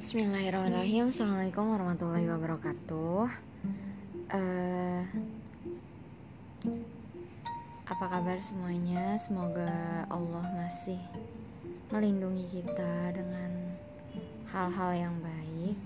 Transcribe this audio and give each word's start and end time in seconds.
Bismillahirrahmanirrahim. 0.00 1.12
Assalamualaikum 1.12 1.76
warahmatullahi 1.76 2.24
wabarakatuh. 2.24 3.28
Uh, 4.32 5.04
Apa 7.84 8.04
kabar 8.08 8.40
semuanya? 8.40 9.20
Semoga 9.20 10.08
Allah 10.08 10.40
masih 10.56 10.96
Melindungi 11.92 12.48
kita 12.48 13.12
Dengan 13.12 13.76
Hal-hal 14.48 14.96
yang 14.96 15.20
baik. 15.20 15.76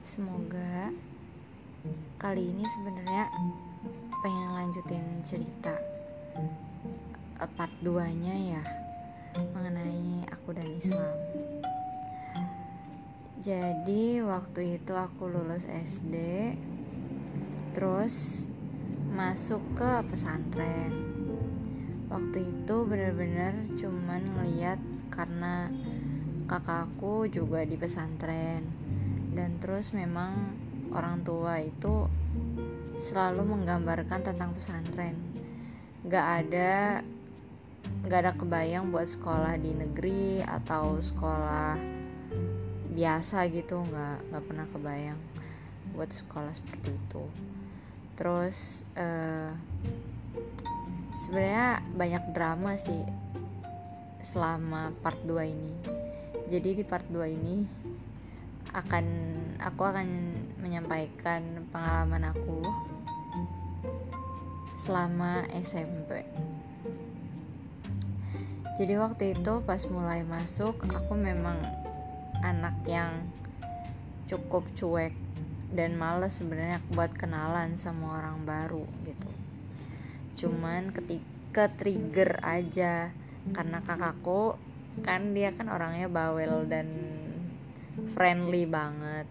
Semoga 0.00 0.88
Kali 2.16 2.56
ini 2.56 2.64
sebenarnya 2.64 3.28
Pengen 4.24 4.48
lanjutin 4.56 5.04
cerita 5.28 5.76
eh, 7.36 7.50
Part 7.52 7.76
2 7.84 8.00
nya 8.16 8.56
ya 8.56 8.64
Mengenai 9.52 10.24
aku 10.32 10.56
dan 10.56 10.72
Islam 10.72 11.29
jadi 13.40 14.20
waktu 14.20 14.76
itu 14.76 14.92
aku 14.92 15.32
lulus 15.32 15.64
SD 15.64 16.12
terus 17.72 18.46
masuk 19.16 19.64
ke 19.80 20.04
pesantren. 20.12 20.92
Waktu 22.12 22.52
itu 22.52 22.76
bener-bener 22.84 23.64
cuman 23.80 24.20
ngeliat 24.36 24.76
karena 25.08 25.72
kakakku 26.44 27.32
juga 27.32 27.64
di 27.64 27.80
pesantren. 27.80 28.60
Dan 29.32 29.56
terus 29.56 29.96
memang 29.96 30.36
orang 30.92 31.24
tua 31.24 31.64
itu 31.64 32.12
selalu 33.00 33.56
menggambarkan 33.56 34.20
tentang 34.20 34.52
pesantren. 34.52 35.16
Gak 36.04 36.44
ada 36.44 37.00
gak 38.04 38.20
ada 38.20 38.32
kebayang 38.36 38.92
buat 38.92 39.08
sekolah 39.08 39.56
di 39.56 39.72
negeri 39.72 40.44
atau 40.44 41.00
sekolah 41.00 41.89
biasa 43.00 43.48
gitu 43.48 43.80
nggak 43.80 44.28
nggak 44.28 44.44
pernah 44.44 44.66
kebayang 44.68 45.20
buat 45.96 46.12
sekolah 46.12 46.52
seperti 46.52 46.92
itu. 46.92 47.24
Terus 48.12 48.84
uh, 49.00 49.48
sebenarnya 51.16 51.80
banyak 51.96 52.24
drama 52.36 52.76
sih 52.76 53.00
selama 54.20 54.92
part 55.00 55.16
2 55.24 55.32
ini. 55.48 55.72
Jadi 56.52 56.76
di 56.76 56.84
part 56.84 57.08
2 57.08 57.24
ini 57.40 57.64
akan 58.76 59.06
aku 59.64 59.80
akan 59.80 60.08
menyampaikan 60.60 61.64
pengalaman 61.72 62.28
aku 62.28 62.60
selama 64.76 65.48
SMP 65.56 66.28
jadi 68.80 68.96
waktu 68.96 69.36
itu 69.36 69.60
pas 69.68 69.84
mulai 69.92 70.24
masuk 70.24 70.72
aku 70.88 71.12
memang 71.12 71.60
anak 72.40 72.76
yang 72.88 73.28
cukup 74.30 74.68
cuek 74.78 75.14
dan 75.70 75.94
males 75.94 76.42
sebenarnya 76.42 76.82
buat 76.94 77.14
kenalan 77.14 77.78
sama 77.78 78.18
orang 78.18 78.42
baru 78.42 78.86
gitu. 79.06 79.30
Cuman 80.46 80.90
ketika 80.90 81.70
trigger 81.74 82.42
aja 82.42 83.14
karena 83.54 83.78
kakakku 83.82 84.58
kan 85.06 85.32
dia 85.32 85.54
kan 85.54 85.70
orangnya 85.70 86.10
bawel 86.10 86.66
dan 86.66 86.90
friendly 88.14 88.66
banget. 88.66 89.26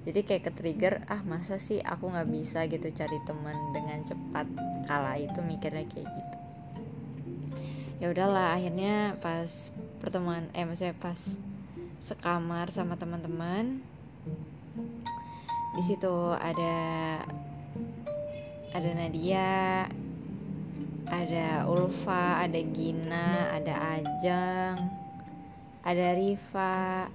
Jadi 0.00 0.20
kayak 0.24 0.42
ke 0.48 0.52
trigger 0.54 0.94
ah 1.10 1.20
masa 1.26 1.60
sih 1.60 1.82
aku 1.82 2.08
nggak 2.08 2.30
bisa 2.30 2.64
gitu 2.70 2.88
cari 2.90 3.18
teman 3.26 3.56
dengan 3.74 4.00
cepat? 4.06 4.46
Kala 4.88 5.18
itu 5.20 5.38
mikirnya 5.44 5.84
kayak 5.86 6.08
gitu. 6.08 6.36
Ya 8.00 8.08
udahlah 8.08 8.56
akhirnya 8.56 9.20
pas 9.20 9.68
pertemuan 10.00 10.48
eh 10.56 10.64
maksudnya 10.64 10.96
pas 10.96 11.36
sekamar 12.00 12.72
sama 12.72 12.96
teman-teman. 12.96 13.84
Di 15.76 15.82
situ 15.84 16.10
ada 16.34 16.78
ada 18.72 18.90
Nadia 18.96 19.86
ada 21.10 21.68
Ulfa 21.68 22.40
ada 22.40 22.60
Gina 22.70 23.50
ada 23.54 23.98
Ajeng 23.98 24.76
ada 25.82 26.06
Riva 26.16 27.06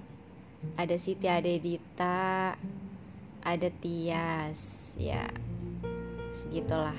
ada 0.76 0.96
Siti 0.96 1.26
ada 1.26 1.48
Dita 1.48 2.54
ada 3.42 3.68
Tias 3.82 4.94
ya 4.96 5.26
segitulah. 6.32 6.96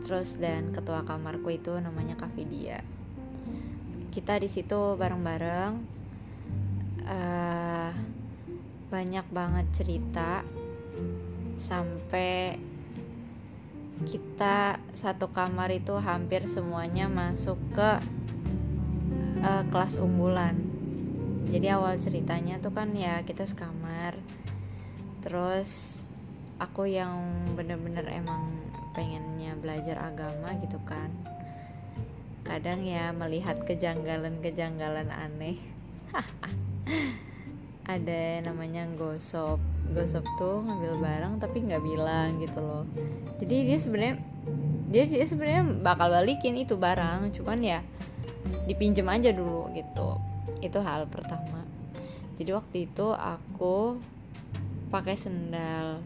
Terus 0.00 0.42
dan 0.42 0.74
ketua 0.74 1.06
kamarku 1.06 1.54
itu 1.54 1.76
namanya 1.78 2.18
Kavidia 2.18 2.82
kita 4.10 4.42
di 4.42 4.50
situ 4.50 4.98
bareng-bareng 4.98 5.99
uh, 7.06 7.92
banyak 8.90 9.26
banget 9.30 9.66
cerita 9.70 10.42
sampai 11.60 12.58
kita 14.08 14.80
satu 14.96 15.28
kamar 15.28 15.68
itu 15.76 15.92
hampir 16.00 16.48
semuanya 16.48 17.04
masuk 17.06 17.60
ke 17.76 17.90
uh, 19.44 19.64
kelas 19.68 20.00
unggulan. 20.00 20.56
Jadi 21.50 21.66
awal 21.68 22.00
ceritanya 22.00 22.56
tuh 22.58 22.72
kan 22.72 22.96
ya 22.96 23.20
kita 23.22 23.44
sekamar. 23.44 24.16
Terus 25.20 26.00
aku 26.56 26.88
yang 26.88 27.44
bener-bener 27.52 28.08
emang 28.08 28.48
pengennya 28.96 29.52
belajar 29.60 30.00
agama 30.00 30.56
gitu 30.64 30.80
kan. 30.88 31.12
Kadang 32.42 32.82
ya 32.82 33.12
melihat 33.12 33.62
kejanggalan-kejanggalan 33.68 35.12
aneh 35.12 35.60
ada 37.94 38.22
namanya 38.44 38.86
gosop. 38.94 39.58
Gosop 39.90 40.22
tuh 40.38 40.62
ngambil 40.62 41.02
barang 41.02 41.34
tapi 41.42 41.66
nggak 41.66 41.82
bilang 41.82 42.38
gitu 42.38 42.62
loh. 42.62 42.84
Jadi 43.42 43.56
dia 43.66 43.78
sebenarnya 43.78 44.16
dia, 44.90 45.04
dia 45.06 45.26
sebenarnya 45.26 45.62
bakal 45.82 46.10
balikin 46.10 46.58
itu 46.58 46.74
barang 46.74 47.30
cuman 47.34 47.58
ya 47.62 47.80
dipinjem 48.66 49.06
aja 49.10 49.30
dulu 49.34 49.70
gitu. 49.74 50.18
Itu 50.62 50.78
hal 50.82 51.10
pertama. 51.10 51.66
Jadi 52.38 52.50
waktu 52.54 52.76
itu 52.86 53.06
aku 53.12 53.98
pakai 54.88 55.18
sendal. 55.18 56.00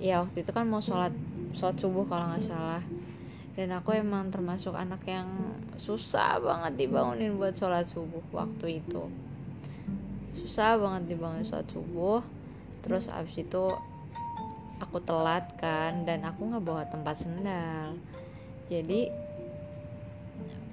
Ya 0.00 0.24
waktu 0.24 0.46
itu 0.46 0.50
kan 0.54 0.64
mau 0.64 0.80
sholat 0.80 1.12
sholat 1.52 1.76
subuh 1.76 2.06
kalau 2.06 2.30
nggak 2.30 2.46
salah. 2.46 2.82
Dan 3.58 3.74
aku 3.74 3.92
emang 3.92 4.30
termasuk 4.32 4.72
anak 4.72 5.04
yang 5.04 5.26
susah 5.76 6.38
banget 6.40 6.86
dibangunin 6.86 7.36
buat 7.36 7.52
sholat 7.52 7.84
subuh 7.84 8.22
waktu 8.32 8.80
itu 8.80 9.10
susah 10.34 10.78
banget 10.78 11.14
dibangun 11.14 11.42
sholat 11.46 11.66
subuh. 11.70 12.22
Terus 12.80 13.12
abis 13.12 13.44
itu 13.44 13.64
aku 14.80 14.98
telat 15.04 15.44
kan 15.60 16.08
dan 16.08 16.24
aku 16.24 16.48
nggak 16.48 16.64
bawa 16.64 16.82
tempat 16.88 17.20
sendal. 17.20 17.98
Jadi 18.70 19.12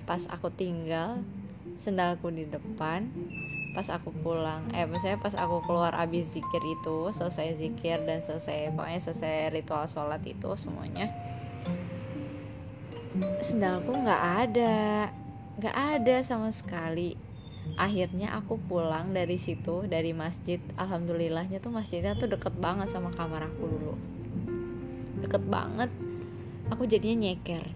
pas 0.08 0.24
aku 0.32 0.48
tinggal 0.54 1.20
sendalku 1.76 2.32
di 2.32 2.48
depan. 2.48 3.12
Pas 3.76 3.94
aku 3.94 4.10
pulang 4.26 4.66
eh 4.74 4.90
maksudnya 4.90 5.22
pas 5.22 5.38
aku 5.38 5.62
keluar 5.70 5.94
abis 5.94 6.34
zikir 6.34 6.64
itu 6.66 7.14
selesai 7.14 7.62
zikir 7.62 8.02
dan 8.10 8.26
selesai 8.26 8.74
pokoknya 8.74 8.98
selesai 8.98 9.54
ritual 9.54 9.86
sholat 9.86 10.26
itu 10.26 10.50
semuanya 10.58 11.14
sendalku 13.42 13.94
nggak 13.94 14.24
ada. 14.50 15.10
Nggak 15.58 15.78
ada 15.78 16.16
sama 16.22 16.50
sekali 16.54 17.27
akhirnya 17.76 18.32
aku 18.40 18.56
pulang 18.56 19.12
dari 19.12 19.36
situ 19.36 19.84
dari 19.86 20.16
masjid. 20.16 20.64
Alhamdulillahnya 20.80 21.60
tuh 21.60 21.76
masjidnya 21.76 22.16
tuh 22.16 22.32
deket 22.32 22.56
banget 22.56 22.88
sama 22.88 23.12
kamar 23.12 23.52
aku 23.52 23.64
dulu. 23.68 23.94
Deket 25.20 25.44
banget. 25.52 25.92
Aku 26.72 26.88
jadinya 26.88 27.28
nyeker. 27.28 27.68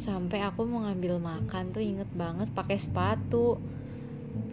Sampai 0.00 0.40
aku 0.40 0.64
mau 0.64 0.88
ngambil 0.88 1.20
makan 1.20 1.76
tuh 1.76 1.84
inget 1.84 2.08
banget 2.16 2.48
pakai 2.56 2.80
sepatu. 2.80 3.60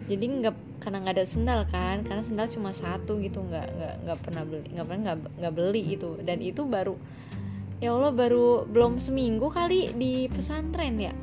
Jadi 0.04 0.24
nggak 0.44 0.56
karena 0.84 1.00
nggak 1.00 1.16
ada 1.16 1.24
sendal 1.24 1.60
kan 1.64 2.04
karena 2.04 2.20
sendal 2.20 2.44
cuma 2.44 2.76
satu 2.76 3.16
gitu 3.24 3.40
nggak 3.40 3.66
nggak 3.72 3.94
nggak 4.04 4.18
pernah 4.20 4.44
beli 4.44 4.68
nggak 4.68 4.84
pernah 4.84 5.00
nggak 5.00 5.18
nggak 5.40 5.54
beli 5.56 5.82
itu 5.96 6.10
dan 6.20 6.44
itu 6.44 6.60
baru 6.68 6.92
ya 7.80 7.96
allah 7.96 8.12
baru 8.12 8.68
belum 8.68 9.00
seminggu 9.00 9.48
kali 9.48 9.96
di 9.96 10.28
pesantren 10.28 11.00
ya. 11.00 11.16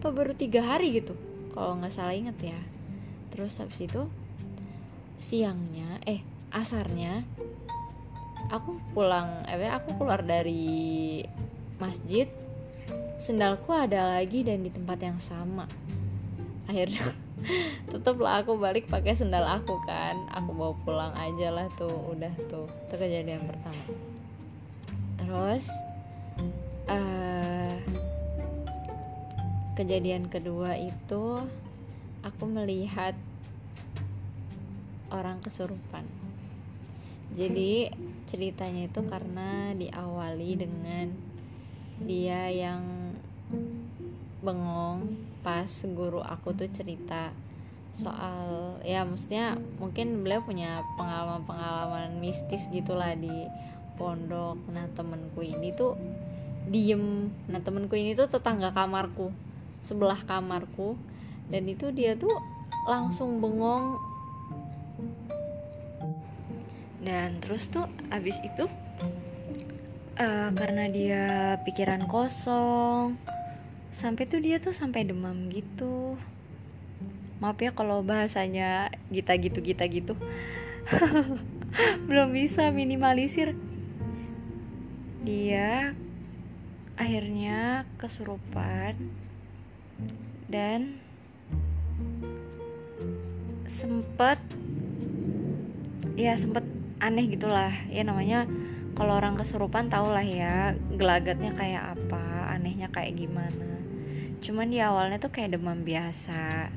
Apa 0.00 0.08
baru 0.08 0.32
tiga 0.32 0.64
hari 0.64 0.96
gitu 0.96 1.12
kalau 1.52 1.78
nggak 1.78 1.94
salah 1.94 2.14
inget 2.14 2.38
ya. 2.40 2.60
Terus 3.30 3.58
habis 3.62 3.82
itu 3.84 4.06
siangnya 5.20 6.00
eh 6.08 6.24
asarnya 6.50 7.22
aku 8.50 8.80
pulang 8.96 9.44
eh 9.46 9.70
aku 9.70 10.00
keluar 10.00 10.24
dari 10.24 11.20
masjid 11.76 12.26
sendalku 13.20 13.76
ada 13.76 14.16
lagi 14.16 14.40
dan 14.42 14.64
di 14.64 14.72
tempat 14.72 14.98
yang 15.04 15.20
sama. 15.20 15.68
Akhirnya 16.66 17.04
tetaplah 17.92 18.40
aku 18.40 18.56
balik 18.56 18.88
pakai 18.88 19.12
sendal 19.12 19.44
aku 19.44 19.76
kan. 19.84 20.16
Aku 20.32 20.56
bawa 20.56 20.74
pulang 20.82 21.12
aja 21.14 21.52
lah 21.52 21.68
tuh 21.76 21.92
udah 22.16 22.32
tuh. 22.48 22.66
Itu 22.88 22.94
kejadian 22.96 23.44
pertama. 23.44 23.84
Terus 25.20 25.68
uh, 26.88 27.76
kejadian 29.80 30.28
kedua 30.28 30.76
itu 30.76 31.40
aku 32.20 32.44
melihat 32.44 33.16
orang 35.08 35.40
kesurupan. 35.40 36.04
Jadi 37.32 37.88
ceritanya 38.28 38.92
itu 38.92 39.00
karena 39.08 39.72
diawali 39.72 40.60
dengan 40.60 41.08
dia 42.04 42.52
yang 42.52 43.16
bengong 44.44 45.16
pas 45.40 45.72
guru 45.96 46.20
aku 46.20 46.52
tuh 46.52 46.68
cerita 46.68 47.32
soal 47.96 48.76
ya 48.84 49.08
maksudnya 49.08 49.56
mungkin 49.80 50.20
beliau 50.20 50.44
punya 50.44 50.84
pengalaman-pengalaman 51.00 52.20
mistis 52.20 52.68
gitulah 52.68 53.16
di 53.16 53.48
pondok. 53.96 54.60
Nah 54.68 54.92
temenku 54.92 55.40
ini 55.40 55.72
tuh 55.72 55.96
diem. 56.68 57.32
Nah 57.48 57.64
temenku 57.64 57.96
ini 57.96 58.12
tuh 58.12 58.28
tetangga 58.28 58.76
kamarku 58.76 59.32
sebelah 59.80 60.20
kamarku. 60.24 60.96
Dan 61.50 61.66
itu 61.66 61.90
dia 61.90 62.14
tuh 62.14 62.32
langsung 62.86 63.42
bengong. 63.42 63.98
Dan 67.00 67.40
terus 67.40 67.72
tuh 67.72 67.88
abis 68.12 68.38
itu 68.44 68.68
uh, 70.20 70.50
karena 70.52 70.84
dia 70.92 71.24
pikiran 71.64 72.04
kosong 72.04 73.16
sampai 73.90 74.28
tuh 74.28 74.38
dia 74.38 74.62
tuh 74.62 74.76
sampai 74.76 75.08
demam 75.08 75.48
gitu. 75.50 76.14
Maaf 77.40 77.56
ya 77.58 77.72
kalau 77.72 78.04
bahasanya 78.04 78.92
kita 79.08 79.34
gitu 79.40 79.64
kita 79.64 79.88
gitu. 79.88 80.14
Belum 82.08 82.30
bisa 82.36 82.68
minimalisir. 82.70 83.56
Dia 85.24 85.96
akhirnya 87.00 87.88
kesurupan 87.96 89.19
dan 90.50 90.98
sempet 93.70 94.36
ya 96.18 96.34
sempet 96.34 96.66
aneh 96.98 97.30
gitulah. 97.30 97.72
Ya 97.86 98.02
namanya 98.02 98.50
kalau 98.98 99.16
orang 99.16 99.38
kesurupan 99.38 99.88
tau 99.88 100.10
lah 100.10 100.26
ya 100.26 100.74
gelagatnya 100.90 101.54
kayak 101.54 101.96
apa 101.96 102.50
anehnya 102.58 102.90
kayak 102.90 103.14
gimana. 103.14 103.78
Cuman 104.42 104.74
di 104.74 104.82
awalnya 104.82 105.22
tuh 105.22 105.30
kayak 105.30 105.54
demam 105.54 105.86
biasa 105.86 106.74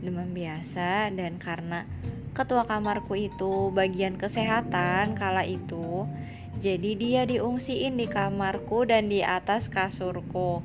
demam 0.00 0.32
biasa. 0.32 1.12
Dan 1.12 1.36
karena 1.36 1.84
ketua 2.32 2.64
kamarku 2.64 3.14
itu 3.20 3.70
bagian 3.70 4.16
kesehatan 4.16 5.14
kala 5.14 5.46
itu 5.46 6.08
jadi 6.58 6.90
dia 6.94 7.22
diungsiin 7.26 7.98
di 7.98 8.06
kamarku 8.06 8.86
dan 8.86 9.10
di 9.10 9.26
atas 9.26 9.66
kasurku 9.70 10.62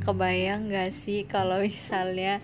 kebayang 0.00 0.72
gak 0.72 0.90
sih 0.96 1.28
kalau 1.28 1.62
misalnya 1.68 2.40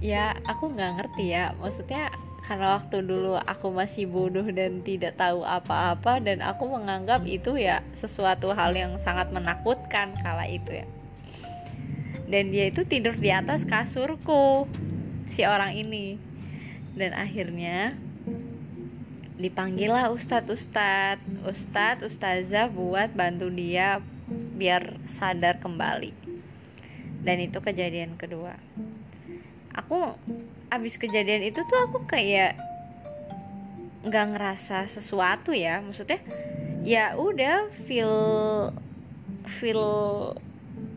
ya 0.00 0.36
aku 0.44 0.72
nggak 0.72 0.92
ngerti 1.00 1.32
ya. 1.32 1.56
Maksudnya 1.58 2.12
karena 2.46 2.78
waktu 2.78 3.02
dulu 3.02 3.34
aku 3.42 3.74
masih 3.74 4.06
bodoh 4.06 4.46
dan 4.54 4.78
tidak 4.86 5.18
tahu 5.18 5.42
apa-apa 5.42 6.22
dan 6.22 6.38
aku 6.46 6.70
menganggap 6.70 7.26
itu 7.26 7.58
ya 7.58 7.82
sesuatu 7.90 8.54
hal 8.54 8.70
yang 8.70 8.94
sangat 9.02 9.34
menakutkan 9.34 10.14
kala 10.22 10.46
itu 10.46 10.84
ya. 10.84 10.86
Dan 12.26 12.50
dia 12.50 12.70
itu 12.70 12.86
tidur 12.86 13.14
di 13.18 13.30
atas 13.30 13.66
kasurku 13.66 14.70
si 15.30 15.42
orang 15.42 15.74
ini. 15.74 16.18
Dan 16.96 17.12
akhirnya 17.12 17.92
dipanggil 19.36 19.92
lah 19.92 20.08
ustadz 20.14 20.48
ustadz. 20.48 21.22
Ustadz 21.44 22.06
ustazah 22.06 22.70
buat 22.70 23.12
bantu 23.12 23.50
dia 23.52 24.00
biar 24.56 24.96
sadar 25.06 25.60
kembali 25.62 26.25
dan 27.26 27.42
itu 27.42 27.58
kejadian 27.58 28.14
kedua. 28.14 28.54
Aku 29.74 30.14
abis 30.70 30.94
kejadian 30.94 31.42
itu 31.42 31.58
tuh 31.66 31.78
aku 31.90 32.06
kayak 32.06 32.54
nggak 34.06 34.26
ngerasa 34.38 34.86
sesuatu 34.86 35.50
ya. 35.50 35.82
Maksudnya 35.82 36.22
ya 36.86 37.18
udah 37.18 37.66
feel 37.90 38.14
feel 39.58 39.82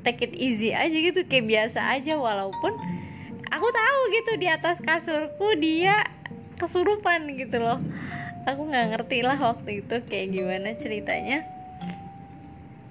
take 0.05 0.21
it 0.29 0.37
easy 0.37 0.69
aja 0.69 0.93
gitu. 0.93 1.25
Kayak 1.25 1.49
biasa 1.49 1.97
aja 1.97 2.13
walaupun 2.13 2.77
aku 3.49 3.67
tahu 3.73 3.99
gitu 4.13 4.31
di 4.37 4.47
atas 4.47 4.77
kasurku 4.85 5.57
dia 5.57 6.05
kesurupan 6.61 7.25
gitu 7.41 7.57
loh. 7.57 7.81
Aku 8.45 8.69
nggak 8.69 8.95
ngerti 8.95 9.25
lah 9.25 9.35
waktu 9.41 9.81
itu 9.81 9.95
kayak 10.05 10.29
gimana 10.29 10.77
ceritanya. 10.77 11.43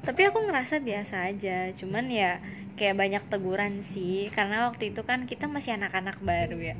Tapi 0.02 0.20
aku 0.26 0.42
ngerasa 0.42 0.82
biasa 0.82 1.30
aja. 1.30 1.70
Cuman 1.78 2.10
ya 2.10 2.42
kayak 2.78 2.96
banyak 2.96 3.22
teguran 3.26 3.82
sih. 3.82 4.30
Karena 4.30 4.70
waktu 4.70 4.94
itu 4.94 5.02
kan 5.02 5.26
kita 5.26 5.50
masih 5.50 5.74
anak-anak 5.74 6.22
baru 6.22 6.72
ya. 6.72 6.76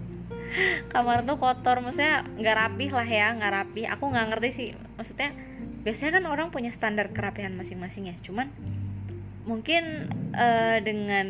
Kamar 0.92 1.26
tuh 1.26 1.36
kotor 1.36 1.82
maksudnya 1.82 2.24
nggak 2.38 2.56
rapih 2.56 2.90
lah 2.94 3.08
ya 3.08 3.36
nggak 3.36 3.52
rapi 3.52 3.82
aku 3.84 4.04
nggak 4.08 4.26
ngerti 4.32 4.50
sih 4.54 4.68
maksudnya 4.96 5.36
biasanya 5.84 6.20
kan 6.20 6.24
orang 6.28 6.48
punya 6.48 6.72
standar 6.72 7.10
kerapihan 7.12 7.54
masing-masing 7.54 8.12
ya. 8.12 8.16
Cuman 8.22 8.48
mungkin 9.48 10.12
uh, 10.36 10.78
dengan 10.84 11.28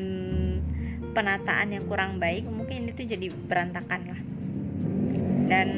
penataan 1.14 1.74
yang 1.74 1.86
kurang 1.86 2.18
baik 2.18 2.46
mungkin 2.46 2.90
itu 2.90 3.06
jadi 3.06 3.30
berantakan 3.30 4.00
lah. 4.10 4.20
Dan 5.48 5.68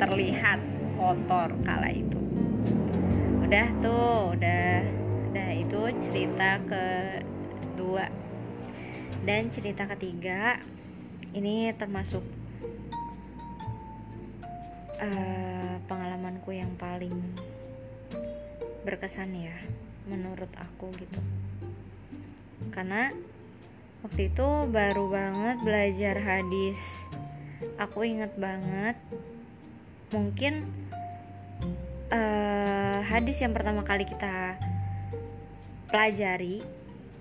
terlihat 0.00 0.60
kotor 0.98 1.54
kala 1.62 1.92
itu. 1.92 2.18
Udah 3.44 3.68
tuh 3.84 4.36
udah. 4.36 4.98
Udah 5.30 5.50
itu 5.54 5.80
cerita 6.02 6.58
kedua 6.66 8.10
dan 9.24 9.52
cerita 9.52 9.84
ketiga 9.84 10.56
ini 11.36 11.70
termasuk 11.76 12.24
uh, 14.98 15.74
pengalamanku 15.84 16.50
yang 16.56 16.72
paling 16.80 17.14
berkesan 18.82 19.36
ya 19.36 19.56
menurut 20.08 20.50
aku 20.56 20.88
gitu. 20.96 21.20
Karena 22.72 23.12
waktu 24.00 24.32
itu 24.32 24.48
baru 24.72 25.06
banget 25.12 25.56
belajar 25.62 26.16
hadis. 26.18 26.80
Aku 27.76 28.08
inget 28.08 28.32
banget 28.40 28.96
mungkin 30.10 30.66
uh, 32.10 32.98
hadis 33.04 33.38
yang 33.44 33.52
pertama 33.52 33.84
kali 33.86 34.08
kita 34.08 34.56
pelajari 35.92 36.64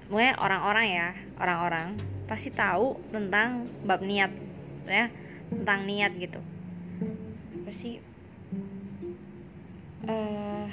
mungkin 0.09 0.33
orang-orang 0.41 0.87
ya 0.89 1.09
orang-orang 1.39 1.95
pasti 2.29 2.53
tahu 2.53 2.99
tentang 3.09 3.65
bab 3.87 4.03
niat 4.05 4.29
ya 4.85 5.09
tentang 5.49 5.89
niat 5.89 6.13
gitu. 6.19 6.37
Apa 7.63 7.71
sih? 7.73 7.97
Uh, 10.05 10.69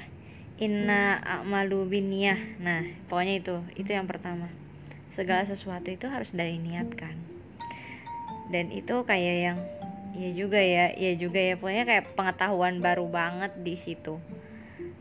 inna 0.56 1.18
amalu 1.20 1.84
biniyah 1.84 2.38
nah 2.62 2.80
pokoknya 3.08 3.40
itu 3.40 3.56
itu 3.80 3.90
yang 3.94 4.04
pertama. 4.04 4.52
Segala 5.08 5.48
sesuatu 5.48 5.88
itu 5.88 6.10
harus 6.10 6.36
dari 6.36 6.60
niat 6.60 6.92
kan? 6.92 7.16
Dan 8.52 8.68
itu 8.68 9.00
kayak 9.08 9.36
yang 9.40 9.58
ya 10.12 10.30
juga 10.36 10.60
ya 10.60 10.92
ya 10.92 11.16
juga 11.16 11.40
ya. 11.40 11.56
Pokoknya 11.56 11.84
kayak 11.88 12.12
pengetahuan 12.18 12.84
baru 12.84 13.08
banget 13.08 13.56
di 13.64 13.80
situ. 13.80 14.20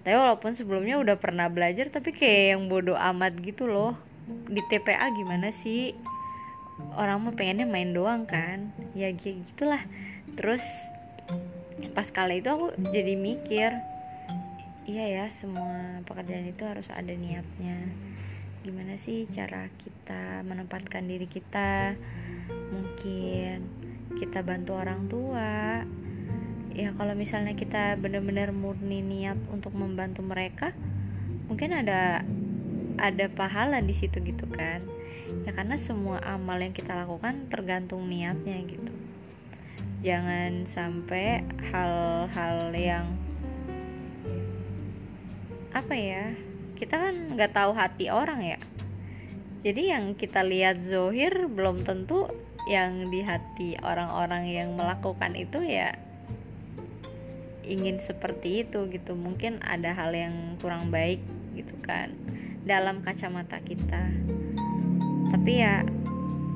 Tapi 0.06 0.16
walaupun 0.16 0.54
sebelumnya 0.54 1.02
udah 1.02 1.18
pernah 1.18 1.50
belajar 1.50 1.90
tapi 1.90 2.14
kayak 2.14 2.56
yang 2.56 2.62
bodoh 2.70 2.96
amat 2.96 3.36
gitu 3.42 3.66
loh 3.66 3.98
di 4.26 4.62
TPA 4.66 5.14
gimana 5.14 5.54
sih? 5.54 5.94
Orang 6.98 7.24
mau 7.24 7.34
pengennya 7.34 7.64
main 7.70 7.94
doang 7.96 8.28
kan? 8.28 8.74
Ya 8.98 9.14
gitulah. 9.14 9.82
Terus 10.36 10.66
pas 11.96 12.08
kala 12.12 12.36
itu 12.36 12.52
aku 12.52 12.76
jadi 12.92 13.16
mikir 13.16 13.72
iya 14.86 15.06
ya 15.08 15.26
semua 15.28 16.04
pekerjaan 16.04 16.46
itu 16.46 16.64
harus 16.68 16.88
ada 16.92 17.14
niatnya. 17.14 17.90
Gimana 18.62 18.98
sih 18.98 19.30
cara 19.30 19.70
kita 19.78 20.42
menempatkan 20.46 21.06
diri 21.06 21.26
kita? 21.30 21.96
Mungkin 22.74 23.58
kita 24.18 24.46
bantu 24.46 24.78
orang 24.78 25.08
tua. 25.10 25.82
Ya 26.76 26.92
kalau 26.98 27.16
misalnya 27.16 27.56
kita 27.56 27.96
benar-benar 27.96 28.52
murni 28.52 29.00
niat 29.00 29.40
untuk 29.48 29.72
membantu 29.74 30.22
mereka 30.22 30.76
mungkin 31.46 31.72
ada 31.72 32.26
ada 32.98 33.28
pahala 33.28 33.84
di 33.84 33.96
situ 33.96 34.22
gitu 34.24 34.48
kan. 34.52 34.84
Ya 35.44 35.52
karena 35.52 35.76
semua 35.76 36.22
amal 36.24 36.62
yang 36.62 36.74
kita 36.74 36.94
lakukan 36.94 37.50
tergantung 37.50 38.08
niatnya 38.08 38.62
gitu. 38.66 38.94
Jangan 40.06 40.70
sampai 40.70 41.42
hal-hal 41.74 42.70
yang 42.78 43.06
apa 45.76 45.92
ya 45.92 46.32
kita 46.80 46.96
kan 46.96 47.36
nggak 47.36 47.52
tahu 47.52 47.72
hati 47.76 48.08
orang 48.14 48.42
ya. 48.46 48.60
Jadi 49.66 49.90
yang 49.90 50.14
kita 50.14 50.46
lihat 50.46 50.86
zohir 50.86 51.50
belum 51.50 51.82
tentu 51.84 52.30
yang 52.70 53.10
di 53.10 53.26
hati 53.26 53.78
orang-orang 53.82 54.46
yang 54.46 54.70
melakukan 54.78 55.34
itu 55.34 55.66
ya 55.66 55.98
ingin 57.66 57.98
seperti 57.98 58.62
itu 58.62 58.86
gitu. 58.94 59.18
Mungkin 59.18 59.66
ada 59.66 59.90
hal 59.98 60.14
yang 60.14 60.54
kurang 60.62 60.94
baik 60.94 61.20
gitu 61.58 61.74
kan 61.82 62.14
dalam 62.66 63.06
kacamata 63.06 63.62
kita. 63.62 64.10
Tapi 65.30 65.52
ya 65.62 65.86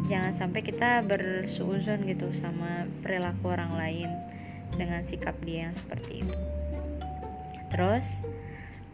jangan 0.09 0.33
sampai 0.33 0.65
kita 0.65 1.05
bersuuzon 1.05 2.09
gitu 2.09 2.33
sama 2.33 2.89
perilaku 3.05 3.53
orang 3.53 3.77
lain 3.77 4.09
dengan 4.73 5.05
sikap 5.05 5.37
dia 5.45 5.69
yang 5.69 5.75
seperti 5.77 6.25
itu. 6.25 6.37
Terus 7.69 8.25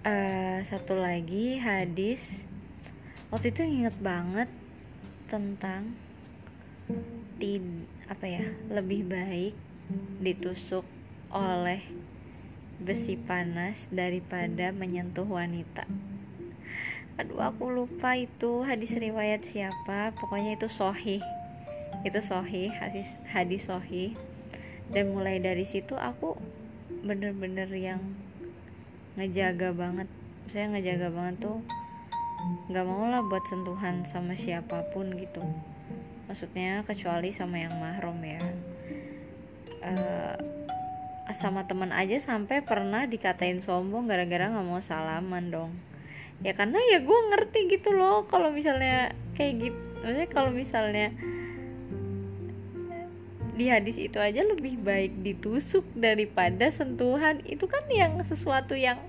uh, 0.04 0.60
satu 0.68 1.00
lagi 1.00 1.56
hadis. 1.56 2.44
Waktu 3.32 3.56
itu 3.56 3.64
inget 3.64 3.96
banget 4.04 4.52
tentang 5.32 5.96
tid 7.42 7.64
apa 8.06 8.30
ya 8.30 8.46
lebih 8.70 9.10
baik 9.10 9.56
ditusuk 10.22 10.86
oleh 11.34 11.82
besi 12.78 13.18
panas 13.18 13.90
daripada 13.90 14.70
menyentuh 14.70 15.26
wanita 15.26 15.90
aduh 17.16 17.40
aku 17.40 17.72
lupa 17.72 18.20
itu 18.20 18.68
hadis 18.68 18.92
riwayat 18.96 19.48
siapa. 19.48 20.12
Pokoknya 20.20 20.60
itu 20.60 20.68
sohih 20.68 21.24
itu 22.06 22.20
sohih 22.22 22.70
hadis 22.70 23.18
hadis 23.34 23.66
sohih 23.66 24.14
dan 24.94 25.10
mulai 25.10 25.42
dari 25.42 25.66
situ 25.66 25.98
aku 25.98 26.38
bener-bener 27.02 27.66
yang 27.74 28.02
ngejaga 29.18 29.74
banget. 29.74 30.06
Saya 30.52 30.70
ngejaga 30.70 31.10
banget 31.10 31.50
tuh 31.50 31.58
nggak 32.70 32.86
mau 32.86 33.10
lah 33.10 33.26
buat 33.26 33.42
sentuhan 33.50 34.06
sama 34.06 34.38
siapa 34.38 34.86
pun 34.94 35.16
gitu. 35.18 35.42
Maksudnya 36.30 36.86
kecuali 36.86 37.34
sama 37.34 37.58
yang 37.58 37.74
mahrum 37.80 38.22
ya. 38.22 38.42
Uh, 39.86 40.38
sama 41.34 41.66
teman 41.66 41.90
aja 41.90 42.22
sampai 42.22 42.62
pernah 42.62 43.10
dikatain 43.10 43.58
sombong 43.58 44.06
gara-gara 44.06 44.50
nggak 44.50 44.66
mau 44.66 44.78
salaman 44.78 45.50
dong 45.50 45.74
ya 46.44 46.52
karena 46.58 46.78
ya 46.92 47.00
gue 47.00 47.20
ngerti 47.32 47.60
gitu 47.72 47.96
loh 47.96 48.28
kalau 48.28 48.52
misalnya 48.52 49.16
kayak 49.38 49.72
gitu 49.72 49.80
maksudnya 50.04 50.30
kalau 50.30 50.52
misalnya 50.54 51.16
di 53.56 53.72
hadis 53.72 53.96
itu 53.96 54.20
aja 54.20 54.44
lebih 54.44 54.76
baik 54.84 55.24
ditusuk 55.24 55.88
daripada 55.96 56.68
sentuhan. 56.68 57.40
Itu 57.48 57.72
kan 57.72 57.88
yang 57.88 58.20
sesuatu 58.20 58.76
yang 58.76 59.00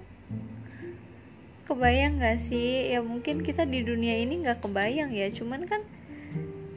kebayang 1.67 2.23
gak 2.23 2.39
sih? 2.39 2.95
Ya 2.95 3.03
mungkin 3.03 3.43
kita 3.43 3.67
di 3.67 3.83
dunia 3.83 4.15
ini 4.23 4.47
nggak 4.47 4.63
kebayang 4.63 5.11
ya. 5.11 5.27
Cuman 5.35 5.67
kan 5.67 5.83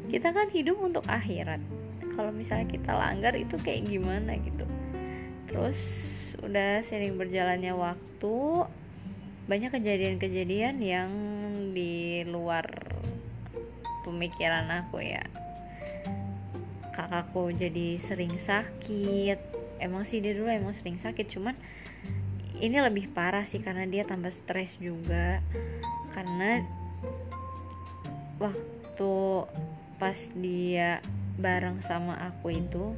kita 0.10 0.34
kan 0.34 0.50
hidup 0.50 0.82
untuk 0.82 1.06
akhirat. 1.06 1.62
Kalau 2.18 2.34
misalnya 2.34 2.66
kita 2.66 2.92
langgar 2.98 3.38
itu 3.38 3.56
kayak 3.62 3.86
gimana 3.86 4.34
gitu? 4.42 4.66
Terus 5.46 5.80
udah 6.42 6.82
sering 6.82 7.22
berjalannya 7.22 7.78
waktu 7.78 8.36
banyak 9.50 9.74
kejadian-kejadian 9.74 10.78
yang 10.78 11.10
di 11.74 12.22
luar 12.30 12.70
pemikiran 14.06 14.70
aku 14.70 15.02
ya. 15.02 15.26
Kakakku 16.94 17.50
jadi 17.58 17.98
sering 17.98 18.38
sakit. 18.38 19.42
Emang 19.82 20.06
sih 20.06 20.22
dia 20.22 20.38
dulu 20.38 20.54
emang 20.54 20.78
sering 20.78 21.02
sakit 21.02 21.26
cuman 21.34 21.58
ini 22.62 22.78
lebih 22.78 23.10
parah 23.10 23.42
sih 23.42 23.58
karena 23.58 23.90
dia 23.90 24.06
tambah 24.06 24.30
stres 24.30 24.78
juga. 24.78 25.42
Karena 26.14 26.62
waktu 28.38 29.14
pas 29.98 30.20
dia 30.38 31.02
bareng 31.42 31.82
sama 31.82 32.22
aku 32.22 32.54
itu 32.54 32.94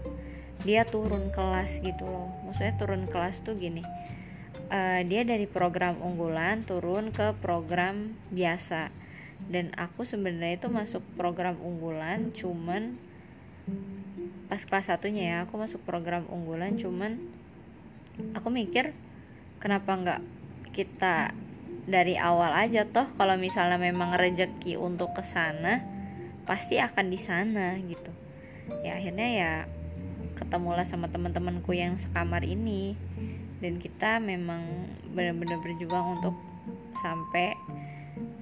dia 0.67 0.83
turun 0.83 1.31
kelas 1.31 1.79
gitu 1.79 2.03
loh. 2.03 2.27
Maksudnya 2.43 2.75
turun 2.75 3.07
kelas 3.07 3.39
tuh 3.39 3.55
gini 3.55 3.87
uh, 4.71 5.01
dia 5.03 5.21
dari 5.27 5.45
program 5.45 5.99
unggulan 5.99 6.63
turun 6.63 7.11
ke 7.11 7.35
program 7.43 8.15
biasa. 8.31 8.89
Dan 9.51 9.75
aku 9.75 10.07
sebenarnya 10.07 10.63
itu 10.63 10.67
masuk 10.71 11.03
program 11.19 11.59
unggulan 11.59 12.31
cuman 12.31 12.95
pas 14.47 14.61
kelas 14.63 14.91
satunya 14.91 15.23
ya 15.23 15.37
aku 15.47 15.55
masuk 15.55 15.79
program 15.87 16.27
unggulan 16.27 16.75
cuman 16.75 17.23
aku 18.35 18.51
mikir 18.51 18.91
kenapa 19.63 19.95
nggak 19.95 20.21
kita 20.75 21.31
dari 21.87 22.19
awal 22.19 22.51
aja 22.53 22.83
toh 22.83 23.07
kalau 23.15 23.39
misalnya 23.39 23.79
memang 23.79 24.13
rezeki 24.19 24.75
untuk 24.75 25.15
ke 25.15 25.23
sana 25.23 25.81
pasti 26.45 26.77
akan 26.77 27.07
di 27.07 27.19
sana 27.21 27.79
gitu. 27.79 28.11
Ya 28.85 28.99
akhirnya 28.99 29.27
ya 29.31 29.51
ketemulah 30.37 30.83
sama 30.87 31.07
teman-temanku 31.07 31.71
yang 31.75 31.95
sekamar 31.95 32.43
ini 32.43 32.95
dan 33.61 33.77
kita 33.77 34.17
memang 34.17 34.89
benar-benar 35.13 35.61
berjuang 35.61 36.17
untuk 36.17 36.35
sampai 36.97 37.53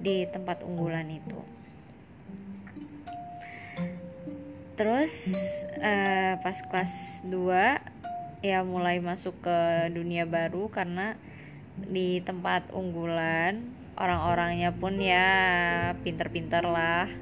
di 0.00 0.24
tempat 0.32 0.64
unggulan 0.64 1.06
itu. 1.12 1.38
Terus 4.80 5.36
uh, 5.76 6.40
pas 6.40 6.56
kelas 6.56 7.20
2 7.28 8.40
ya 8.40 8.64
mulai 8.64 8.96
masuk 9.04 9.36
ke 9.44 9.58
dunia 9.92 10.24
baru 10.24 10.72
karena 10.72 11.20
di 11.76 12.24
tempat 12.24 12.72
unggulan 12.72 13.60
orang-orangnya 14.00 14.72
pun 14.72 14.96
ya 14.96 15.28
pinter-pinter 16.00 16.64
lah. 16.64 17.12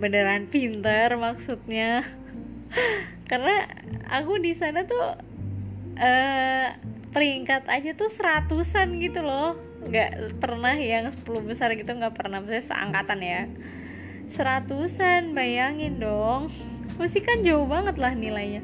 Beneran 0.00 0.48
pinter 0.48 1.12
maksudnya. 1.20 2.00
Karena 3.30 3.68
aku 4.08 4.40
di 4.40 4.56
sana 4.56 4.88
tuh 4.88 5.20
uh, 6.00 6.68
peringkat 7.12 7.64
aja 7.68 7.90
tuh 7.96 8.12
seratusan 8.12 9.00
gitu 9.00 9.24
loh. 9.24 9.56
Nggak 9.88 10.40
pernah 10.42 10.76
yang 10.76 11.08
10 11.08 11.24
besar 11.44 11.72
gitu 11.74 11.88
nggak 11.88 12.16
pernah. 12.16 12.44
Saya 12.44 12.62
seangkatan 12.62 13.20
ya. 13.24 13.42
Seratusan 14.28 15.32
bayangin 15.32 16.00
dong. 16.00 16.52
Mesti 17.00 17.18
kan 17.24 17.40
jauh 17.40 17.64
banget 17.64 17.96
lah 17.96 18.12
nilainya. 18.12 18.60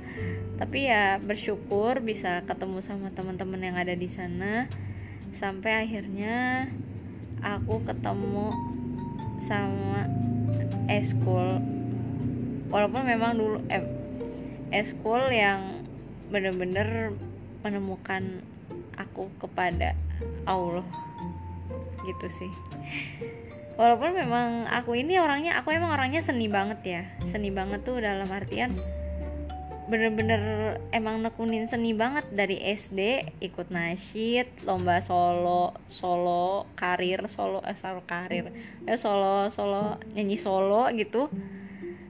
Tapi 0.55 0.87
ya 0.87 1.19
bersyukur 1.19 1.99
bisa 2.05 2.47
ketemu 2.47 2.79
sama 2.85 3.11
teman-teman 3.11 3.61
yang 3.63 3.77
ada 3.79 3.97
di 3.97 4.07
sana. 4.07 4.69
Sampai 5.35 5.83
akhirnya 5.83 6.69
aku 7.43 7.83
ketemu 7.83 8.55
sama 9.43 10.07
eskul. 10.87 11.59
Walaupun 12.71 13.03
memang 13.07 13.39
dulu 13.39 13.59
eh, 13.71 13.83
yang 15.31 15.87
bener-bener 16.31 17.15
menemukan 17.65 18.45
aku 19.01 19.33
kepada 19.41 19.97
Allah. 20.45 20.85
Gitu 22.05 22.27
sih. 22.29 22.53
Walaupun 23.75 24.15
memang 24.15 24.71
aku 24.71 24.95
ini 24.95 25.19
orangnya 25.19 25.59
aku 25.59 25.75
emang 25.75 25.91
orangnya 25.91 26.23
seni 26.23 26.47
banget 26.47 26.81
ya. 26.85 27.03
Seni 27.27 27.51
banget 27.51 27.83
tuh 27.83 27.99
dalam 27.99 28.29
artian 28.31 28.77
bener-bener 29.85 30.41
emang 30.97 31.21
nekunin 31.21 31.69
seni 31.69 31.93
banget 31.93 32.25
dari 32.33 32.57
SD 32.57 33.21
ikut 33.45 33.69
nasyid 33.69 34.65
lomba 34.65 35.05
solo 35.05 35.77
solo 35.93 36.65
karir 36.73 37.29
solo 37.29 37.61
eh 37.69 37.77
karir 38.09 38.49
eh 38.89 38.97
solo 38.97 39.53
solo 39.53 40.01
nyanyi 40.15 40.39
solo 40.41 40.89
gitu. 40.95 41.29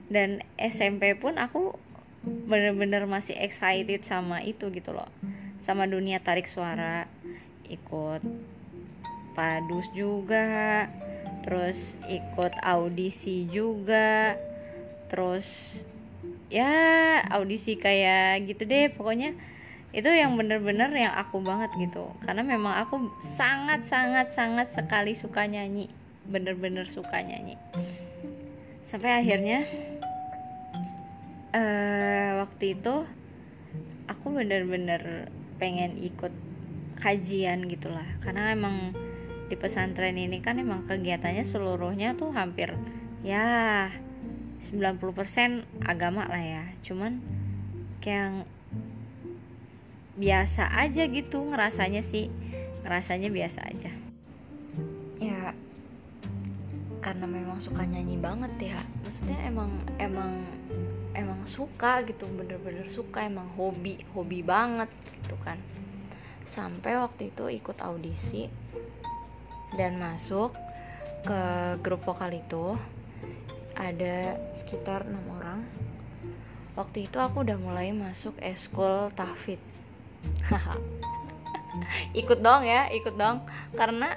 Dan 0.05 0.45
SMP 0.55 1.17
pun 1.17 1.35
aku 1.41 1.75
bener-bener 2.25 3.09
masih 3.09 3.37
excited 3.41 4.05
sama 4.05 4.45
itu 4.45 4.69
gitu 4.69 4.93
loh 4.93 5.09
sama 5.59 5.87
dunia 5.89 6.21
tarik 6.21 6.47
suara. 6.49 7.07
Ikut 7.67 8.21
padus 9.35 9.87
juga. 9.93 10.87
Terus 11.43 11.99
ikut 12.09 12.53
audisi 12.63 13.45
juga. 13.51 14.39
Terus 15.11 15.81
ya 16.49 17.21
audisi 17.29 17.77
kayak 17.77 18.47
gitu 18.49 18.65
deh 18.65 18.89
pokoknya. 18.93 19.35
Itu 19.95 20.11
yang 20.11 20.35
bener-bener 20.35 20.91
yang 20.91 21.13
aku 21.15 21.39
banget 21.39 21.71
gitu. 21.79 22.11
Karena 22.25 22.43
memang 22.43 22.75
aku 22.83 23.11
sangat 23.23 23.87
sangat 23.87 24.35
sangat 24.35 24.73
sekali 24.75 25.15
suka 25.15 25.47
nyanyi. 25.47 25.87
Bener-bener 26.25 26.89
suka 26.89 27.21
nyanyi. 27.21 27.55
Sampai 28.85 29.17
akhirnya 29.17 29.65
uh, 31.55 32.29
waktu 32.43 32.75
itu 32.75 32.95
aku 34.05 34.25
bener-bener 34.29 35.31
pengen 35.57 35.99
ikut 35.99 36.31
kajian 36.99 37.67
gitulah. 37.67 38.05
Karena 38.23 38.51
emang 38.51 38.95
di 39.45 39.55
pesantren 39.59 40.17
ini 40.17 40.41
kan 40.41 40.57
emang 40.57 40.89
kegiatannya 40.89 41.45
seluruhnya 41.45 42.17
tuh 42.17 42.33
hampir 42.33 42.73
ya 43.21 43.89
90% 44.65 45.85
agama 45.85 46.25
lah 46.25 46.41
ya. 46.41 46.63
Cuman 46.81 47.21
kayak 48.01 48.49
biasa 50.15 50.71
aja 50.71 51.05
gitu 51.11 51.43
ngerasanya 51.43 51.99
sih 51.99 52.31
ngerasanya 52.87 53.29
biasa 53.29 53.59
aja. 53.67 53.91
Ya 55.19 55.53
karena 57.05 57.29
memang 57.29 57.61
suka 57.61 57.85
nyanyi 57.85 58.17
banget 58.17 58.73
ya. 58.73 58.79
Maksudnya 59.05 59.37
emang 59.45 59.69
emang 60.01 60.41
emang 61.15 61.47
suka 61.47 62.03
gitu 62.03 62.27
bener-bener 62.27 62.85
suka 62.91 63.23
emang 63.23 63.47
hobi 63.55 64.03
hobi 64.13 64.43
banget 64.43 64.91
gitu 65.23 65.35
kan. 65.41 65.57
Sampai 66.45 66.99
waktu 66.99 67.33
itu 67.33 67.49
ikut 67.49 67.81
audisi 67.81 68.51
dan 69.73 69.97
masuk 69.97 70.53
ke 71.25 71.41
grup 71.81 72.05
vokal 72.05 72.29
itu 72.35 72.77
ada 73.73 74.37
sekitar 74.53 75.07
enam 75.09 75.25
orang. 75.41 75.59
Waktu 76.75 77.07
itu 77.07 77.17
aku 77.17 77.47
udah 77.47 77.55
mulai 77.55 77.95
masuk 77.95 78.35
eskul 78.43 79.07
tahfid 79.15 79.63
ikut 82.21 82.39
dong 82.43 82.63
ya 82.67 82.91
ikut 82.91 83.15
dong. 83.15 83.43
Karena 83.73 84.15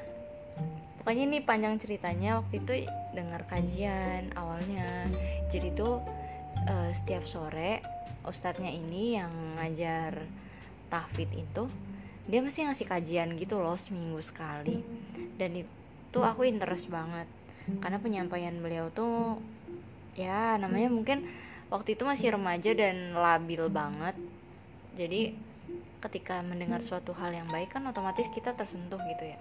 pokoknya 1.01 1.23
ini 1.31 1.39
panjang 1.41 1.79
ceritanya 1.81 2.43
waktu 2.43 2.61
itu 2.61 2.73
dengar 3.15 3.47
kajian 3.49 4.31
awalnya. 4.37 5.09
Jadi 5.49 5.73
tuh 5.73 6.18
uh, 6.67 6.91
setiap 6.91 7.29
sore 7.29 7.85
ustadznya 8.27 8.69
ini 8.69 9.17
yang 9.17 9.31
ngajar 9.57 10.21
tahfid 10.93 11.31
itu 11.33 11.69
dia 12.29 12.45
mesti 12.45 12.69
ngasih 12.69 12.87
kajian 12.89 13.33
gitu 13.41 13.57
loh 13.57 13.73
seminggu 13.75 14.21
sekali. 14.21 14.85
Dan 15.41 15.57
itu 15.57 16.19
aku 16.21 16.45
interest 16.45 16.93
banget. 16.93 17.25
Karena 17.81 17.97
penyampaian 18.01 18.53
beliau 18.61 18.93
tuh 18.93 19.41
ya 20.13 20.61
namanya 20.61 20.93
mungkin 20.93 21.25
waktu 21.73 21.97
itu 21.97 22.05
masih 22.05 22.37
remaja 22.37 22.77
dan 22.77 23.17
labil 23.17 23.73
banget. 23.73 24.13
Jadi 24.93 25.33
ketika 26.05 26.45
mendengar 26.45 26.85
suatu 26.85 27.17
hal 27.17 27.33
yang 27.33 27.49
baik 27.49 27.73
kan 27.73 27.89
otomatis 27.89 28.29
kita 28.29 28.53
tersentuh 28.53 29.01
gitu 29.09 29.25
ya. 29.25 29.41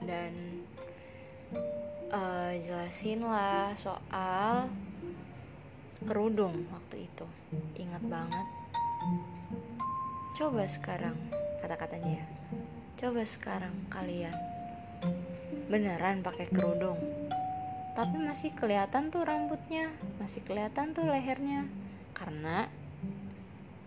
Dan 0.00 0.64
uh, 2.08 2.56
jelasin 2.56 3.20
lah 3.20 3.76
soal 3.76 4.72
kerudung 6.04 6.66
waktu 6.72 7.06
itu. 7.06 7.26
Ingat 7.76 8.02
banget. 8.08 8.46
Coba 10.38 10.64
sekarang 10.64 11.16
kata-katanya 11.60 12.24
ya. 12.24 12.26
Coba 12.98 13.22
sekarang 13.28 13.74
kalian. 13.92 14.34
Beneran 15.68 16.24
pakai 16.24 16.48
kerudung. 16.48 16.96
Tapi 17.92 18.16
masih 18.16 18.56
kelihatan 18.56 19.12
tuh 19.12 19.22
rambutnya 19.28 19.92
masih 20.16 20.40
kelihatan 20.42 20.96
tuh 20.96 21.04
lehernya. 21.04 21.68
Karena 22.16 22.66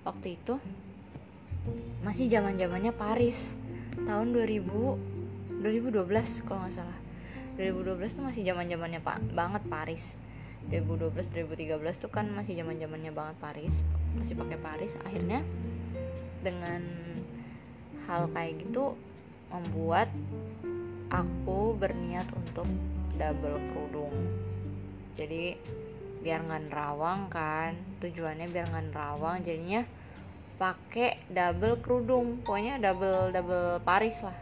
waktu 0.06 0.38
itu 0.38 0.62
masih 2.06 2.30
zaman 2.30 2.60
zamannya 2.62 2.94
Paris. 2.94 3.52
Tahun 4.06 4.28
2000 4.30 5.64
2012 5.66 6.46
kalau 6.46 6.62
nggak 6.62 6.76
salah. 6.78 7.00
2012 7.56 8.20
tuh 8.20 8.24
masih 8.28 8.44
zaman 8.44 8.68
zamannya 8.68 9.00
pak 9.00 9.24
banget 9.32 9.64
Paris 9.72 10.20
2012 10.74 11.14
2013 11.46 12.02
tuh 12.02 12.10
kan 12.10 12.26
masih 12.34 12.58
zaman 12.58 12.82
zamannya 12.82 13.14
banget 13.14 13.38
Paris 13.38 13.86
masih 14.16 14.34
pakai 14.40 14.58
Paris. 14.58 14.94
Akhirnya 15.04 15.44
dengan 16.42 16.82
hal 18.08 18.32
kayak 18.32 18.64
gitu 18.64 18.96
membuat 19.52 20.10
aku 21.12 21.76
berniat 21.78 22.26
untuk 22.34 22.68
double 23.20 23.60
kerudung. 23.72 24.16
Jadi 25.16 25.56
biar 26.26 26.42
nggak 26.42 26.74
nerawang 26.74 27.30
kan 27.30 27.78
tujuannya 28.02 28.50
biar 28.50 28.66
nggak 28.66 28.86
nerawang 28.90 29.46
jadinya 29.46 29.86
pakai 30.58 31.20
double 31.30 31.78
kerudung. 31.84 32.42
Pokoknya 32.42 32.82
double 32.82 33.36
double 33.36 33.84
Paris 33.84 34.24
lah. 34.24 34.36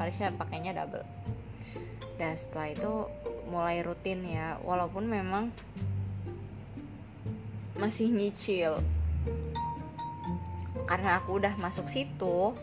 Parisnya 0.00 0.32
pakainya 0.32 0.72
double. 0.72 1.04
Dan 2.16 2.32
setelah 2.40 2.72
itu 2.72 2.92
mulai 3.46 3.82
rutin 3.82 4.26
ya 4.26 4.58
walaupun 4.62 5.06
memang 5.06 5.54
masih 7.76 8.10
nyicil. 8.10 8.80
Karena 10.86 11.18
aku 11.18 11.42
udah 11.42 11.58
masuk 11.58 11.90
situ 11.90 12.54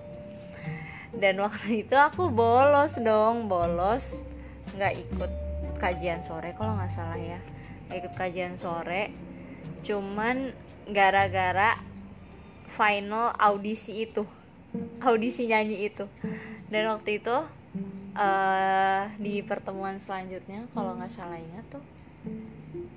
dan 1.14 1.38
waktu 1.38 1.86
itu 1.86 1.94
aku 1.94 2.34
bolos 2.34 2.98
dong 2.98 3.46
bolos. 3.46 4.26
Nggak 4.74 4.94
ikut 4.98 5.32
kajian 5.78 6.26
sore 6.26 6.58
kalau 6.58 6.74
nggak 6.74 6.90
salah 6.90 7.20
ya. 7.20 7.38
Ikut 7.94 8.18
kajian 8.18 8.58
sore. 8.58 9.14
Cuman 9.86 10.56
gara-gara 10.90 11.78
final 12.74 13.32
audisi 13.38 14.10
itu 14.10 14.26
audisi 15.06 15.46
nyanyi 15.46 15.94
itu. 15.94 16.10
Dan 16.74 16.90
waktu 16.90 17.22
itu 17.22 17.36
uh, 18.16 19.10
di 19.20 19.42
pertemuan 19.46 19.98
selanjutnya 20.02 20.66
kalau 20.74 20.98
nggak 20.98 21.14
salah 21.14 21.38
ingat 21.38 21.66
tuh 21.70 21.84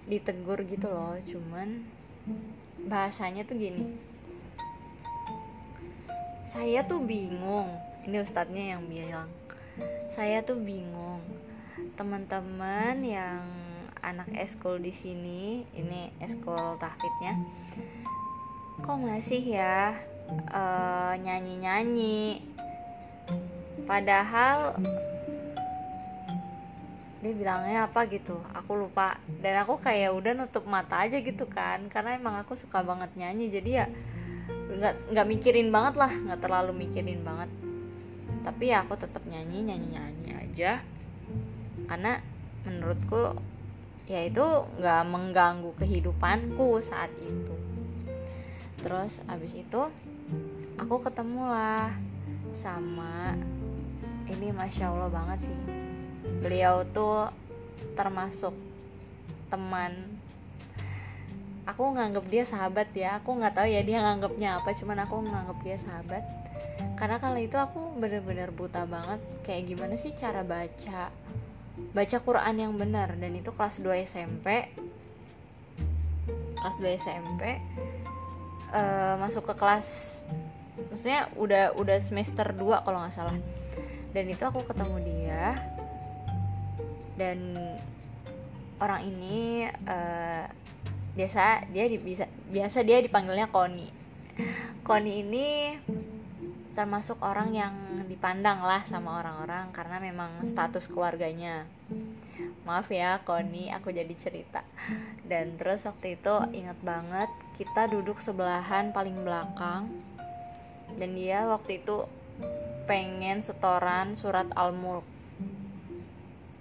ditegur 0.07 0.63
gitu 0.65 0.87
loh 0.89 1.19
cuman 1.19 1.83
bahasanya 2.87 3.43
tuh 3.43 3.59
gini. 3.59 3.91
Saya 6.47 6.87
tuh 6.87 7.03
bingung 7.03 7.67
ini 8.07 8.23
ustadznya 8.23 8.79
yang 8.79 8.87
bilang. 8.87 9.27
Saya 10.15 10.47
tuh 10.47 10.63
bingung. 10.63 11.21
Teman-teman 11.99 13.03
yang 13.03 13.43
anak 14.07 14.31
eskul 14.39 14.79
di 14.79 14.95
sini 14.95 15.67
ini 15.75 16.15
eskul 16.23 16.79
tahfidnya 16.79 17.43
kok 18.85 19.03
masih 19.03 19.43
ya 19.43 19.99
uh, 20.53 21.15
nyanyi-nyanyi 21.19 22.45
padahal 23.87 24.75
dia 27.27 27.33
bilangnya 27.35 27.91
apa 27.91 28.07
gitu 28.07 28.39
aku 28.55 28.79
lupa. 28.79 29.19
Dan 29.43 29.59
aku 29.59 29.83
kayak 29.83 30.15
udah 30.15 30.33
nutup 30.37 30.63
mata 30.69 31.03
aja 31.03 31.19
gitu 31.19 31.49
kan 31.51 31.91
karena 31.91 32.15
emang 32.15 32.39
aku 32.39 32.55
suka 32.55 32.87
banget 32.87 33.11
nyanyi 33.19 33.51
jadi 33.51 33.71
ya 33.83 33.87
nggak 34.67 34.95
nggak 35.15 35.27
mikirin 35.27 35.75
banget 35.75 35.99
lah 35.99 36.13
nggak 36.13 36.41
terlalu 36.43 36.87
mikirin 36.87 37.27
banget. 37.27 37.51
Tapi 38.47 38.71
ya 38.71 38.87
aku 38.87 38.95
tetap 38.95 39.27
nyanyi 39.27 39.67
nyanyi 39.67 39.89
nyanyi 39.97 40.31
aja. 40.39 40.73
Karena 41.91 42.23
menurutku 42.63 43.35
ya 44.07 44.23
itu 44.23 44.45
nggak 44.79 45.03
mengganggu 45.11 45.75
kehidupanku 45.83 46.79
saat 46.79 47.11
itu. 47.19 47.55
Terus 48.87 49.27
abis 49.27 49.59
itu 49.59 49.83
aku 50.79 51.03
ketemu 51.03 51.43
lah 51.49 51.91
sama 52.55 53.35
ini 54.31 54.51
masya 54.53 54.91
allah 54.91 55.11
banget 55.11 55.53
sih. 55.53 55.61
Beliau 56.43 56.87
tuh 56.91 57.31
termasuk 57.95 58.53
teman. 59.49 60.19
Aku 61.67 61.95
nganggap 61.95 62.27
dia 62.31 62.47
sahabat 62.47 62.95
ya. 62.95 63.19
Aku 63.19 63.35
nggak 63.35 63.59
tahu 63.59 63.67
ya 63.67 63.83
dia 63.83 64.03
nganggapnya 64.03 64.63
apa 64.63 64.71
cuman 64.75 65.03
aku 65.03 65.23
nganggap 65.23 65.59
dia 65.67 65.77
sahabat. 65.79 66.23
Karena 66.95 67.17
kali 67.19 67.51
itu 67.51 67.59
aku 67.59 67.99
bener-bener 67.99 68.55
buta 68.55 68.87
banget. 68.87 69.19
Kayak 69.43 69.75
gimana 69.75 69.95
sih 69.99 70.15
cara 70.15 70.47
baca 70.47 71.11
baca 71.93 72.17
Quran 72.23 72.57
yang 72.57 72.73
benar? 72.79 73.15
Dan 73.19 73.35
itu 73.35 73.51
kelas 73.51 73.83
2 73.83 74.07
SMP 74.07 74.71
kelas 76.57 76.83
2 76.83 76.99
SMP 76.99 77.43
uh, 78.75 79.15
masuk 79.23 79.47
ke 79.47 79.55
kelas 79.55 80.23
maksudnya 80.91 81.31
udah 81.39 81.77
udah 81.79 81.99
semester 82.03 82.51
2 82.51 82.83
kalau 82.83 82.99
nggak 83.05 83.15
salah 83.15 83.37
dan 84.17 84.33
itu 84.33 84.41
aku 84.49 84.65
ketemu 84.65 84.97
dia. 85.05 85.61
Dan 87.21 87.53
orang 88.81 89.05
ini 89.05 89.69
uh, 89.69 90.49
biasa 91.13 91.69
dia 91.69 91.85
di, 91.89 92.01
bisa 92.01 92.25
biasa 92.49 92.85
dia 92.85 93.01
dipanggilnya 93.01 93.49
Koni 93.49 93.89
Koni 94.85 95.25
ini 95.25 95.49
termasuk 96.77 97.25
orang 97.25 97.57
yang 97.57 97.75
dipandang 98.05 98.61
lah 98.61 98.85
sama 98.85 99.25
orang-orang 99.25 99.73
karena 99.73 99.97
memang 99.97 100.45
status 100.45 100.93
keluarganya. 100.93 101.65
Maaf 102.69 102.93
ya 102.93 103.25
Koni 103.25 103.73
aku 103.73 103.91
jadi 103.97 104.13
cerita. 104.13 104.61
Dan 105.25 105.57
terus 105.57 105.89
waktu 105.89 106.21
itu 106.21 106.35
ingat 106.53 106.77
banget 106.85 107.33
kita 107.57 107.89
duduk 107.89 108.21
sebelahan 108.21 108.93
paling 108.93 109.17
belakang. 109.25 109.89
Dan 111.01 111.17
dia 111.17 111.49
waktu 111.49 111.81
itu 111.81 112.05
pengen 112.87 113.43
setoran 113.43 114.15
surat 114.15 114.47
Al-Mulk. 114.55 115.03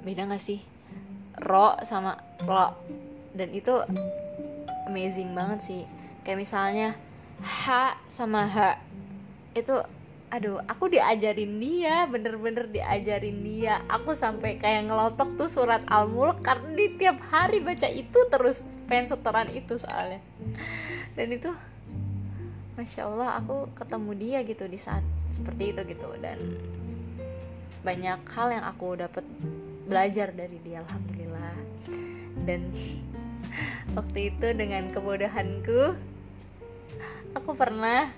Beda 0.00 0.24
nggak 0.24 0.40
sih? 0.40 0.64
Ro 1.44 1.76
sama 1.84 2.16
lo 2.46 2.70
dan 3.34 3.50
itu 3.50 3.74
amazing 4.86 5.34
banget 5.34 5.60
sih. 5.60 5.82
Kayak 6.22 6.38
misalnya 6.40 6.88
h 7.42 7.98
sama 8.06 8.46
h 8.46 8.78
itu 9.58 9.74
aduh 10.34 10.58
aku 10.66 10.90
diajarin 10.90 11.62
dia 11.62 12.10
bener-bener 12.10 12.66
diajarin 12.70 13.38
dia. 13.42 13.82
Aku 13.90 14.14
sampai 14.14 14.58
kayak 14.58 14.90
ngelotok 14.90 15.38
tuh 15.38 15.50
surat 15.50 15.82
al-mulk 15.90 16.42
karena 16.42 16.74
di 16.74 16.86
tiap 16.98 17.18
hari 17.30 17.62
baca 17.62 17.86
itu 17.86 18.18
terus 18.30 18.66
pengen 18.90 19.14
setoran 19.14 19.50
itu 19.50 19.78
soalnya. 19.78 20.18
Dan 21.14 21.34
itu 21.34 21.50
masya 22.74 23.06
allah 23.06 23.38
aku 23.38 23.70
ketemu 23.78 24.10
dia 24.18 24.38
gitu 24.42 24.66
di 24.66 24.78
saat 24.78 25.06
seperti 25.30 25.70
itu 25.70 25.86
gitu. 25.86 26.10
Dan 26.18 26.58
banyak 27.86 28.26
hal 28.34 28.48
yang 28.50 28.64
aku 28.66 28.98
dapat 28.98 29.22
belajar 29.86 30.34
dari 30.34 30.58
dia 30.66 30.82
alhamdulillah. 30.82 31.54
Dan 32.42 32.74
waktu 33.98 34.34
itu 34.34 34.46
dengan 34.56 34.90
kebodohanku 34.90 35.94
aku 37.34 37.50
pernah 37.58 38.08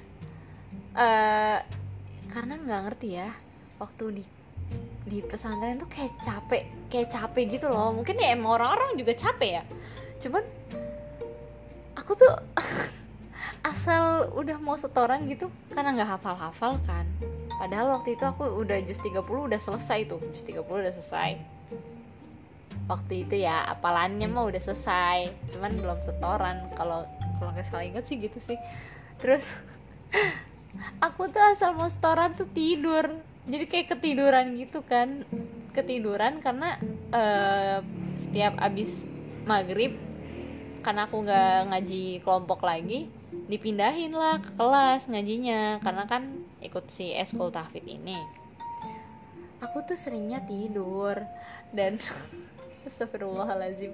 uh, 0.92 1.59
karena 2.29 2.55
nggak 2.61 2.83
ngerti 2.90 3.09
ya 3.16 3.31
waktu 3.81 4.22
di 4.22 4.25
di 5.07 5.22
pesantren 5.22 5.79
tuh 5.79 5.87
kayak 5.87 6.18
capek 6.18 6.66
kayak 6.90 7.09
capek 7.11 7.59
gitu 7.59 7.70
loh. 7.70 7.94
Mungkin 7.94 8.18
ya 8.18 8.35
emang 8.35 8.59
orang-orang 8.59 8.99
juga 8.99 9.14
capek 9.14 9.62
ya. 9.62 9.64
Cuman 10.18 10.42
aku 11.94 12.12
tuh 12.18 12.35
asal 13.72 14.35
udah 14.35 14.59
mau 14.59 14.75
setoran 14.75 15.27
gitu 15.31 15.51
karena 15.70 15.94
nggak 15.94 16.11
hafal-hafal 16.18 16.83
kan. 16.83 17.07
Padahal 17.57 17.88
waktu 17.94 18.18
itu 18.18 18.25
aku 18.27 18.44
udah 18.66 18.83
jus 18.85 19.01
30 19.01 19.22
udah 19.22 19.61
selesai 19.62 20.11
tuh 20.11 20.20
jus 20.35 20.44
30 20.44 20.66
udah 20.66 20.92
selesai 20.92 21.56
waktu 22.87 23.27
itu 23.27 23.42
ya 23.42 23.66
apalannya 23.66 24.31
mah 24.31 24.46
udah 24.46 24.62
selesai. 24.62 25.31
Cuman 25.51 25.79
belum 25.79 25.99
setoran. 26.03 26.70
Kalau 26.79 27.07
kalau 27.38 27.51
nggak 27.53 27.66
salah 27.66 27.85
ingat 27.87 28.07
sih 28.07 28.16
gitu 28.18 28.38
sih. 28.38 28.59
Terus 29.18 29.59
aku 31.07 31.29
tuh 31.31 31.42
asal 31.42 31.75
mau 31.75 31.90
setoran 31.90 32.33
tuh 32.35 32.49
tidur. 32.51 33.11
Jadi 33.46 33.64
kayak 33.66 33.99
ketiduran 33.99 34.55
gitu 34.59 34.83
kan. 34.87 35.27
Ketiduran 35.75 36.40
karena 36.40 36.79
uh, 37.12 37.79
setiap 38.16 38.57
abis 38.62 39.05
maghrib 39.44 39.94
karena 40.81 41.11
aku 41.11 41.27
nggak 41.27 41.75
ngaji 41.75 42.22
kelompok 42.22 42.62
lagi 42.62 43.11
dipindahin 43.51 44.14
lah 44.14 44.38
ke 44.38 44.55
kelas 44.55 45.11
ngajinya. 45.11 45.83
Karena 45.83 46.07
kan 46.07 46.46
ikut 46.62 46.87
si 46.88 47.11
eskul 47.12 47.51
tahfid 47.51 47.85
ini. 47.90 48.18
Aku 49.61 49.83
tuh 49.83 49.99
seringnya 49.99 50.46
tidur. 50.46 51.18
Dan 51.75 51.99
Astagfirullahaladzim. 52.87 53.92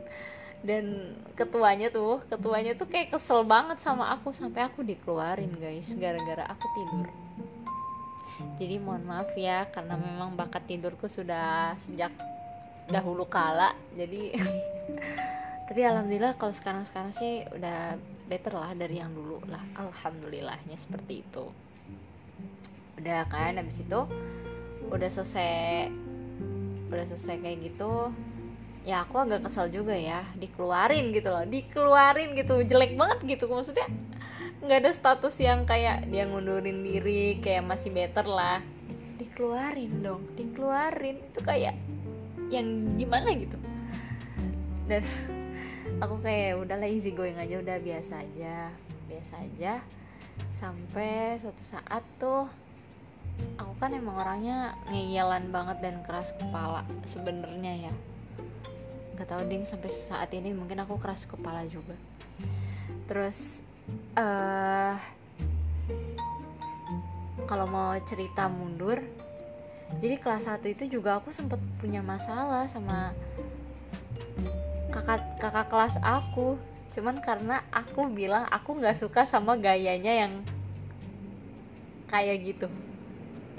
Dan 0.63 1.11
ketuanya 1.35 1.91
tuh 1.91 2.23
ketuanya 2.31 2.79
tuh 2.79 2.87
kayak 2.87 3.11
kesel 3.11 3.43
banget 3.43 3.83
sama 3.83 4.15
aku 4.15 4.31
sampai 4.31 4.63
aku 4.63 4.87
dikeluarin 4.87 5.51
guys 5.59 5.99
gara-gara 5.99 6.47
aku 6.47 6.67
tidur. 6.79 7.09
Jadi 8.63 8.79
mohon 8.79 9.03
maaf 9.03 9.35
ya 9.35 9.67
karena 9.75 9.99
memang 9.99 10.39
bakat 10.39 10.63
tidurku 10.71 11.11
sudah 11.11 11.75
sejak 11.83 12.15
dahulu 12.87 13.27
kala 13.27 13.75
jadi 13.95 14.35
tapi 15.71 15.81
alhamdulillah 15.87 16.35
kalau 16.35 16.51
sekarang 16.51 16.83
sekarang 16.83 17.15
sih 17.15 17.47
udah 17.55 17.99
better 18.31 18.55
lah 18.55 18.71
dari 18.79 19.03
yang 19.03 19.11
dulu 19.11 19.43
lah. 19.51 19.63
Alhamdulillahnya 19.75 20.79
seperti 20.79 21.27
itu. 21.27 21.51
Udah 23.03 23.27
kan 23.27 23.59
habis 23.59 23.83
itu 23.83 24.01
udah 24.95 25.11
selesai 25.11 25.91
udah 26.93 27.05
selesai 27.09 27.41
kayak 27.41 27.59
gitu 27.73 28.13
ya 28.83 29.07
aku 29.07 29.23
agak 29.23 29.47
kesal 29.47 29.71
juga 29.71 29.95
ya. 29.95 30.27
Dikeluarin 30.39 31.15
gitu 31.15 31.31
loh. 31.31 31.47
Dikeluarin 31.47 32.35
gitu. 32.35 32.63
Jelek 32.67 32.99
banget 32.99 33.39
gitu. 33.39 33.47
Maksudnya 33.51 33.87
nggak 34.63 34.79
ada 34.87 34.93
status 34.95 35.35
yang 35.43 35.67
kayak 35.67 36.07
dia 36.11 36.27
ngundurin 36.27 36.83
diri 36.87 37.39
kayak 37.39 37.67
masih 37.67 37.95
better 37.95 38.27
lah. 38.27 38.63
Dikeluarin 39.19 40.03
dong. 40.03 40.23
Dikeluarin. 40.35 41.23
Itu 41.31 41.41
kayak 41.43 41.75
yang 42.51 42.99
gimana 42.99 43.31
gitu. 43.39 43.59
Dan 44.91 45.03
aku 46.03 46.19
kayak 46.23 46.59
udah 46.59 46.77
lazy 46.79 47.15
going 47.15 47.39
aja. 47.39 47.63
Udah 47.63 47.79
biasa 47.79 48.27
aja. 48.27 48.75
Biasa 49.07 49.35
aja. 49.47 49.79
Sampai 50.51 51.39
suatu 51.39 51.63
saat 51.63 52.03
tuh 52.19 52.51
aku 53.57 53.73
kan 53.81 53.95
emang 53.95 54.17
orangnya 54.19 54.77
ngeyelan 54.91 55.49
banget 55.55 55.81
dan 55.81 56.05
keras 56.05 56.37
kepala 56.37 56.85
sebenarnya 57.09 57.89
ya 57.89 57.95
nggak 59.17 59.29
tahu 59.29 59.43
ding 59.49 59.65
sampai 59.69 59.91
saat 59.93 60.31
ini 60.33 60.57
mungkin 60.57 60.81
aku 60.81 60.97
keras 60.97 61.29
kepala 61.29 61.65
juga. 61.69 61.95
Terus 63.07 63.61
uh, 64.17 64.97
kalau 67.45 67.67
mau 67.69 67.93
cerita 68.07 68.49
mundur 68.49 69.03
jadi 70.01 70.17
kelas 70.17 70.49
1 70.49 70.65
itu 70.73 70.85
juga 70.89 71.21
aku 71.21 71.29
sempat 71.29 71.61
punya 71.77 72.01
masalah 72.01 72.65
sama 72.65 73.13
kakak 74.89 75.21
kakak 75.37 75.69
kelas 75.69 76.01
aku. 76.01 76.57
Cuman 76.93 77.21
karena 77.21 77.61
aku 77.73 78.09
bilang 78.09 78.49
aku 78.49 78.77
nggak 78.77 78.97
suka 78.97 79.29
sama 79.29 79.61
gayanya 79.61 80.25
yang 80.25 80.33
kayak 82.09 82.41
gitu. 82.41 82.69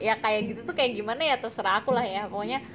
Ya 0.01 0.17
kayak 0.17 0.49
gitu 0.49 0.73
tuh 0.73 0.73
kayak 0.73 0.97
gimana 0.97 1.21
ya 1.21 1.37
terserah 1.37 1.85
aku 1.85 1.93
lah 1.93 2.05
ya. 2.05 2.25
Pokoknya 2.25 2.65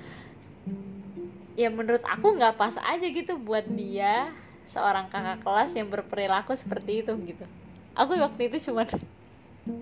ya 1.58 1.74
menurut 1.74 2.06
aku 2.06 2.38
nggak 2.38 2.54
pas 2.54 2.78
aja 2.78 3.02
gitu 3.02 3.34
buat 3.34 3.66
dia 3.66 4.30
seorang 4.70 5.10
kakak 5.10 5.42
kelas 5.42 5.74
yang 5.74 5.90
berperilaku 5.90 6.54
seperti 6.54 7.02
itu 7.02 7.18
gitu. 7.26 7.42
Aku 7.98 8.14
waktu 8.14 8.46
itu 8.46 8.70
cuma 8.70 8.86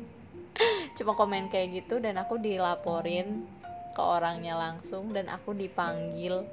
cuma 0.97 1.13
komen 1.13 1.53
kayak 1.53 1.85
gitu 1.85 2.01
dan 2.01 2.17
aku 2.17 2.41
dilaporin 2.41 3.45
ke 3.93 4.01
orangnya 4.01 4.57
langsung 4.57 5.13
dan 5.13 5.29
aku 5.29 5.53
dipanggil 5.53 6.49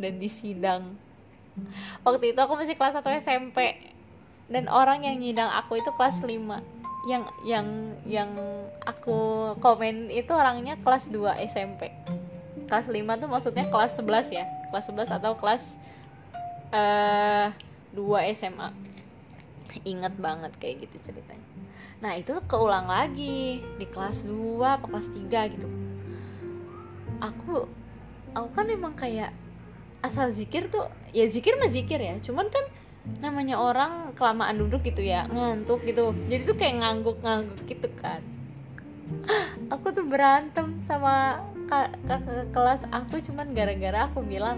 dan 0.00 0.16
disidang. 0.16 0.96
Waktu 2.08 2.32
itu 2.32 2.40
aku 2.40 2.56
masih 2.56 2.72
kelas 2.72 2.96
1 2.96 3.04
SMP 3.20 3.76
dan 4.48 4.64
orang 4.72 5.04
yang 5.04 5.20
nyidang 5.20 5.52
aku 5.52 5.76
itu 5.76 5.92
kelas 5.92 6.24
5 6.24 6.32
yang 7.04 7.24
yang 7.44 7.66
yang 8.08 8.30
aku 8.88 9.52
komen 9.60 10.08
itu 10.08 10.32
orangnya 10.32 10.80
kelas 10.80 11.12
2 11.12 11.36
SMP 11.44 11.92
kelas 12.68 12.86
5 12.86 13.22
tuh 13.24 13.28
maksudnya 13.32 13.64
kelas 13.72 13.96
11 13.96 14.36
ya? 14.36 14.44
Kelas 14.68 14.84
11 14.92 15.16
atau 15.18 15.32
kelas 15.34 15.62
uh, 16.76 17.48
eh, 17.48 17.48
2 17.96 18.36
SMA 18.36 18.68
inget 19.84 20.14
banget 20.18 20.52
kayak 20.58 20.88
gitu 20.88 21.12
ceritanya. 21.12 21.44
Nah 22.02 22.14
itu 22.18 22.34
keulang 22.46 22.88
lagi 22.88 23.62
di 23.62 23.86
kelas 23.88 24.26
2 24.26 24.58
apa 24.62 24.86
kelas 24.86 25.08
3 25.12 25.54
gitu. 25.54 25.68
Aku 27.22 27.66
aku 28.32 28.48
kan 28.54 28.66
emang 28.70 28.94
kayak 28.94 29.34
asal 29.98 30.30
zikir 30.30 30.70
tuh 30.70 30.86
ya 31.10 31.26
zikir 31.26 31.58
mah 31.58 31.70
zikir 31.70 31.98
ya. 31.98 32.16
Cuman 32.22 32.48
kan 32.48 32.64
namanya 33.18 33.56
orang 33.56 34.12
kelamaan 34.14 34.60
duduk 34.60 34.84
gitu 34.86 35.02
ya 35.04 35.26
ngantuk 35.28 35.84
gitu. 35.84 36.14
Jadi 36.30 36.42
tuh 36.42 36.56
kayak 36.56 36.74
ngangguk-ngangguk 36.82 37.60
gitu 37.66 37.88
kan. 37.98 38.22
Aku 39.74 39.90
tuh 39.92 40.06
berantem 40.06 40.78
sama 40.80 41.42
kakak 41.68 42.48
kelas 42.50 42.82
aku 42.88 43.20
cuman 43.20 43.52
gara-gara 43.52 44.08
aku 44.08 44.24
bilang 44.24 44.56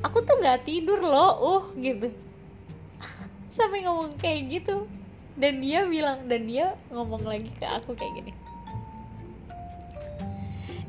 aku 0.00 0.24
tuh 0.24 0.38
nggak 0.40 0.64
tidur 0.64 1.00
loh 1.02 1.32
uh 1.36 1.64
gitu. 1.76 2.08
Sampai 3.56 3.84
ngomong 3.84 4.16
kayak 4.16 4.48
gitu. 4.48 4.86
Dan 5.40 5.64
dia 5.64 5.88
bilang 5.88 6.28
dan 6.28 6.44
dia 6.46 6.76
ngomong 6.92 7.24
lagi 7.24 7.48
ke 7.56 7.66
aku 7.66 7.96
kayak 7.96 8.12
gini. 8.20 8.32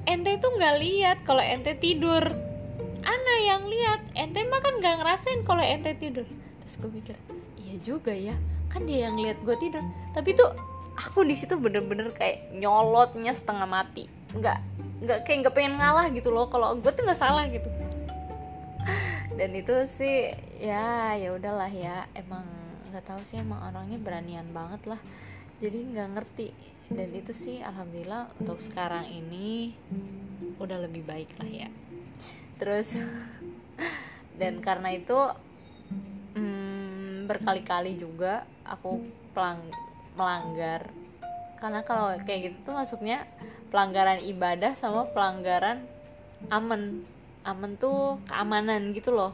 Ente 0.10 0.36
tuh 0.42 0.52
nggak 0.58 0.76
lihat 0.82 1.18
kalau 1.24 1.44
ente 1.44 1.76
tidur. 1.78 2.24
Ana 3.02 3.36
yang 3.44 3.64
lihat. 3.66 4.02
Ente 4.14 4.44
mah 4.48 4.60
kan 4.60 4.78
nggak 4.80 4.96
ngerasain 5.04 5.42
kalau 5.48 5.64
ente 5.64 5.96
tidur. 5.96 6.28
Terus 6.64 6.76
gue 6.80 6.92
mikir 6.92 7.16
iya 7.62 7.76
juga 7.80 8.12
ya 8.12 8.36
kan 8.72 8.88
dia 8.88 9.08
yang 9.12 9.20
lihat 9.20 9.40
gue 9.44 9.56
tidur. 9.60 9.84
Tapi 10.16 10.36
tuh 10.36 10.52
aku 10.96 11.24
di 11.28 11.36
situ 11.36 11.56
bener-bener 11.60 12.12
kayak 12.16 12.52
nyolotnya 12.56 13.32
setengah 13.32 13.68
mati. 13.68 14.08
Nggak 14.36 14.60
nggak 15.02 15.20
kayak 15.26 15.38
nggak 15.46 15.56
pengen 15.58 15.76
ngalah 15.82 16.08
gitu 16.14 16.30
loh. 16.30 16.46
Kalau 16.48 16.78
gue 16.78 16.92
tuh 16.94 17.04
nggak 17.04 17.20
salah 17.20 17.50
gitu. 17.50 17.68
Dan 19.36 19.58
itu 19.58 19.74
sih 19.90 20.30
ya 20.62 21.18
ya 21.18 21.34
udahlah 21.34 21.72
ya. 21.74 22.06
Emang 22.14 22.46
nggak 22.94 23.06
tahu 23.10 23.22
sih 23.26 23.42
emang 23.42 23.66
orangnya 23.66 23.98
beranian 23.98 24.48
banget 24.54 24.96
lah. 24.96 25.02
Jadi 25.58 25.90
nggak 25.90 26.10
ngerti. 26.14 26.48
Dan 26.92 27.10
itu 27.18 27.34
sih 27.34 27.64
alhamdulillah 27.66 28.30
untuk 28.38 28.62
sekarang 28.62 29.10
ini 29.10 29.74
udah 30.62 30.78
lebih 30.86 31.02
baik 31.02 31.34
lah 31.42 31.50
ya. 31.50 31.70
Terus 32.62 33.02
dan 34.40 34.62
karena 34.62 34.94
itu 34.94 35.18
hmm, 36.38 37.26
berkali-kali 37.26 37.98
juga 37.98 38.46
aku 38.62 39.02
pelang 39.34 39.66
melanggar. 40.14 40.92
Karena 41.58 41.82
kalau 41.86 42.18
kayak 42.26 42.54
gitu 42.54 42.58
tuh 42.70 42.74
masuknya 42.78 43.26
pelanggaran 43.72 44.20
ibadah 44.28 44.76
sama 44.76 45.08
pelanggaran 45.10 45.88
aman. 46.52 47.08
Aman 47.42 47.74
tuh 47.80 48.22
keamanan 48.30 48.94
gitu 48.94 49.16
loh. 49.16 49.34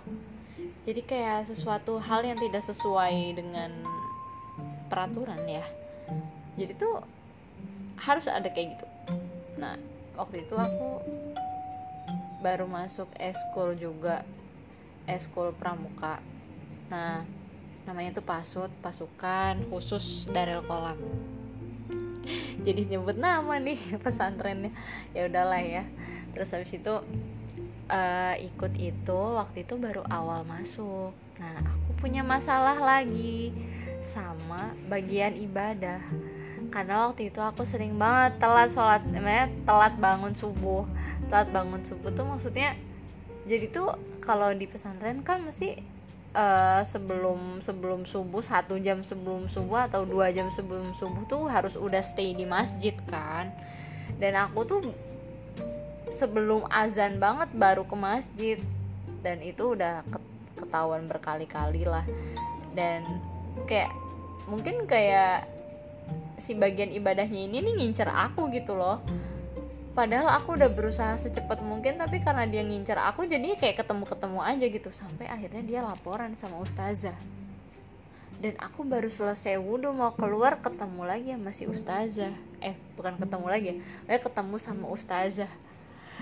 Jadi 0.88 1.04
kayak 1.04 1.44
sesuatu 1.44 2.00
hal 2.00 2.24
yang 2.24 2.40
tidak 2.40 2.64
sesuai 2.64 3.36
dengan 3.36 3.84
peraturan 4.88 5.44
ya. 5.44 5.66
Jadi 6.56 6.72
tuh 6.80 7.04
harus 8.00 8.32
ada 8.32 8.48
kayak 8.48 8.80
gitu. 8.80 8.88
Nah 9.60 9.76
waktu 10.16 10.48
itu 10.48 10.56
aku 10.56 11.04
baru 12.40 12.64
masuk 12.70 13.12
eskul 13.20 13.76
juga 13.76 14.24
eskul 15.04 15.52
pramuka. 15.52 16.24
Nah 16.88 17.28
namanya 17.84 18.24
tuh 18.24 18.26
pasut 18.28 18.72
pasukan 18.80 19.60
khusus 19.68 20.32
darel 20.32 20.64
kolam 20.64 21.00
jadi 22.66 22.82
nyebut 22.96 23.18
nama 23.18 23.58
nih 23.60 23.80
pesantrennya. 24.04 24.72
Ya 25.12 25.28
udahlah 25.28 25.62
ya. 25.62 25.84
Terus 26.36 26.54
habis 26.54 26.72
itu 26.76 26.94
uh, 27.90 28.36
ikut 28.40 28.74
itu 28.78 29.22
waktu 29.38 29.64
itu 29.64 29.76
baru 29.80 30.04
awal 30.08 30.44
masuk. 30.44 31.16
Nah 31.40 31.54
aku 31.64 31.98
punya 32.02 32.22
masalah 32.22 32.78
lagi 32.78 33.52
sama 34.04 34.76
bagian 34.88 35.36
ibadah. 35.36 36.02
Karena 36.68 37.08
waktu 37.08 37.32
itu 37.32 37.40
aku 37.40 37.64
sering 37.64 37.96
banget 37.96 38.44
telat 38.44 38.70
sholat 38.76 39.02
namanya 39.08 39.48
telat 39.64 39.96
bangun 39.98 40.36
subuh. 40.36 40.84
Telat 41.32 41.50
bangun 41.56 41.82
subuh 41.84 42.12
tuh 42.12 42.28
maksudnya 42.28 42.76
jadi 43.48 43.72
tuh 43.72 43.96
kalau 44.20 44.52
di 44.52 44.68
pesantren 44.68 45.24
kan 45.24 45.40
mesti 45.40 45.80
uh, 46.38 46.82
sebelum 46.86 47.58
sebelum 47.60 48.06
subuh 48.06 48.46
satu 48.46 48.78
jam 48.78 49.02
sebelum 49.02 49.50
subuh 49.50 49.90
atau 49.90 50.06
dua 50.06 50.30
jam 50.30 50.54
sebelum 50.54 50.94
subuh 50.94 51.26
tuh 51.26 51.50
harus 51.50 51.74
udah 51.74 52.00
stay 52.06 52.38
di 52.38 52.46
masjid 52.46 52.94
kan? 53.10 53.50
Dan 54.22 54.38
aku 54.38 54.60
tuh 54.70 54.82
sebelum 56.14 56.70
azan 56.70 57.18
banget 57.18 57.50
baru 57.58 57.84
ke 57.90 57.98
masjid. 57.98 58.58
Dan 59.26 59.42
itu 59.42 59.74
udah 59.74 60.06
ketahuan 60.56 61.10
berkali-kali 61.10 61.84
lah. 61.84 62.06
Dan 62.78 63.04
kayak 63.66 63.92
mungkin 64.46 64.86
kayak 64.86 65.50
si 66.38 66.54
bagian 66.54 66.94
ibadahnya 66.94 67.50
ini 67.50 67.66
nih 67.66 67.74
ngincer 67.82 68.08
aku 68.08 68.48
gitu 68.54 68.78
loh 68.78 69.02
padahal 69.98 70.30
aku 70.30 70.54
udah 70.54 70.70
berusaha 70.70 71.18
secepat 71.18 71.66
mungkin 71.66 71.98
tapi 71.98 72.22
karena 72.22 72.46
dia 72.46 72.62
ngincer 72.62 73.02
aku 73.02 73.26
jadi 73.26 73.58
kayak 73.58 73.82
ketemu-ketemu 73.82 74.40
aja 74.46 74.66
gitu. 74.70 74.90
Sampai 74.94 75.26
akhirnya 75.26 75.66
dia 75.66 75.82
laporan 75.82 76.38
sama 76.38 76.62
ustazah. 76.62 77.18
Dan 78.38 78.54
aku 78.62 78.86
baru 78.86 79.10
selesai 79.10 79.58
wudhu 79.58 79.90
mau 79.98 80.14
keluar 80.14 80.62
ketemu 80.62 81.02
lagi 81.02 81.34
sama 81.34 81.50
si 81.50 81.66
ustazah. 81.66 82.30
Eh 82.62 82.78
bukan 82.94 83.18
ketemu 83.18 83.48
lagi 83.50 83.68
ya. 84.06 84.22
Ketemu 84.22 84.62
sama 84.62 84.86
ustazah. 84.94 85.50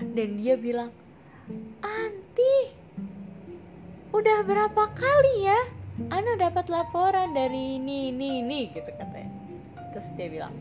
Dan 0.00 0.40
dia 0.40 0.56
bilang 0.56 0.88
anti 1.84 2.56
udah 4.16 4.40
berapa 4.48 4.88
kali 4.96 5.36
ya? 5.44 5.60
Ana 6.08 6.40
dapat 6.40 6.72
laporan 6.72 7.36
dari 7.36 7.76
ini 7.76 8.08
ini 8.08 8.40
ini 8.40 8.72
gitu 8.72 8.88
katanya. 8.96 9.28
Terus 9.92 10.16
dia 10.16 10.32
bilang 10.32 10.56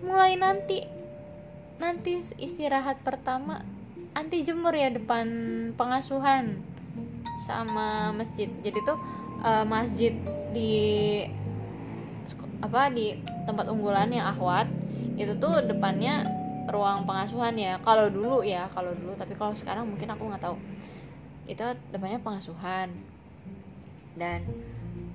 mulai 0.00 0.36
nanti 0.36 0.93
nanti 1.78 2.22
istirahat 2.38 3.02
pertama 3.02 3.66
anti 4.14 4.46
jemur 4.46 4.70
ya 4.70 4.94
depan 4.94 5.26
pengasuhan 5.74 6.62
sama 7.42 8.14
masjid. 8.14 8.46
Jadi 8.62 8.78
tuh 8.86 8.98
uh, 9.42 9.66
masjid 9.66 10.14
di 10.54 11.22
apa 12.62 12.88
di 12.88 13.18
tempat 13.44 13.68
unggulannya 13.68 14.22
Ahwat 14.22 14.70
itu 15.18 15.36
tuh 15.36 15.66
depannya 15.66 16.24
ruang 16.70 17.04
pengasuhan 17.04 17.58
ya. 17.58 17.82
Kalau 17.82 18.08
dulu 18.08 18.46
ya 18.46 18.70
kalau 18.70 18.94
dulu 18.94 19.18
tapi 19.18 19.34
kalau 19.34 19.52
sekarang 19.52 19.90
mungkin 19.90 20.14
aku 20.14 20.30
nggak 20.30 20.42
tahu. 20.42 20.56
Itu 21.50 21.74
depannya 21.90 22.22
pengasuhan. 22.22 22.94
Dan 24.14 24.46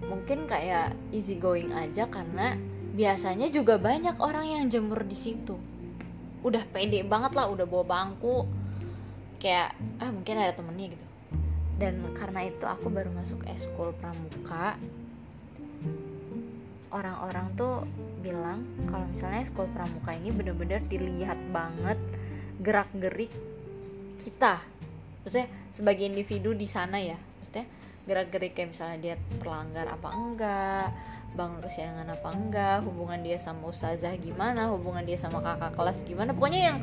mungkin 0.04 0.44
kayak 0.44 0.92
easy 1.16 1.40
going 1.40 1.72
aja 1.72 2.12
karena 2.12 2.60
biasanya 3.00 3.48
juga 3.48 3.80
banyak 3.80 4.20
orang 4.20 4.60
yang 4.60 4.64
jemur 4.68 5.08
di 5.08 5.16
situ 5.16 5.69
udah 6.46 6.64
pede 6.72 7.04
banget 7.04 7.36
lah 7.36 7.52
udah 7.52 7.66
bawa 7.68 7.86
bangku. 7.86 8.48
Kayak 9.40 9.76
ah 10.04 10.12
mungkin 10.12 10.36
ada 10.40 10.56
temennya 10.56 10.96
gitu. 10.96 11.06
Dan 11.80 12.04
karena 12.12 12.48
itu 12.48 12.68
aku 12.68 12.92
baru 12.92 13.12
masuk 13.16 13.44
eskul 13.48 13.96
pramuka 13.96 14.76
orang-orang 16.90 17.54
tuh 17.54 17.86
bilang 18.20 18.66
kalau 18.90 19.06
misalnya 19.08 19.46
sekolah 19.46 19.70
pramuka 19.78 20.12
ini 20.18 20.34
bener-bener 20.34 20.82
dilihat 20.90 21.38
banget 21.54 21.98
gerak-gerik 22.60 23.32
kita. 24.20 24.60
Maksudnya 25.24 25.48
sebagai 25.72 26.10
individu 26.10 26.52
di 26.58 26.68
sana 26.68 26.98
ya. 27.00 27.16
Maksudnya 27.16 27.66
gerak-gerik 28.10 28.58
kayak 28.58 28.74
misalnya 28.74 28.98
dia 29.00 29.16
pelanggar 29.38 29.86
apa 29.86 30.10
enggak 30.10 30.88
bangun 31.40 31.64
kesiangan 31.64 32.12
apa 32.12 32.28
enggak 32.36 32.84
hubungan 32.84 33.24
dia 33.24 33.40
sama 33.40 33.72
ustazah 33.72 34.12
gimana 34.20 34.68
hubungan 34.76 35.08
dia 35.08 35.16
sama 35.16 35.40
kakak 35.40 35.72
kelas 35.80 36.04
gimana. 36.04 36.36
Pokoknya 36.36 36.62
yang 36.76 36.78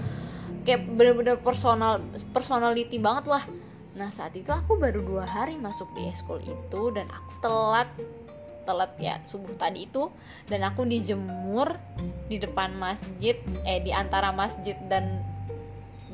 kayak 0.64 0.88
bener-bener 0.96 1.36
personal 1.44 2.00
personality 2.32 2.96
banget 2.96 3.28
lah. 3.28 3.44
Nah 3.92 4.08
saat 4.08 4.32
itu 4.32 4.48
aku 4.48 4.80
baru 4.80 5.04
dua 5.04 5.28
hari 5.28 5.60
masuk 5.60 5.92
di 5.92 6.08
eskul 6.08 6.40
itu 6.40 6.82
dan 6.96 7.04
aku 7.12 7.30
telat 7.44 7.88
telat 8.64 8.92
ya 8.96 9.20
subuh 9.28 9.52
tadi 9.60 9.84
itu. 9.84 10.08
Dan 10.48 10.64
aku 10.64 10.88
dijemur 10.88 11.76
di 12.32 12.40
depan 12.40 12.72
masjid 12.80 13.36
eh 13.68 13.84
di 13.84 13.92
antara 13.92 14.32
masjid 14.32 14.74
dan 14.88 15.20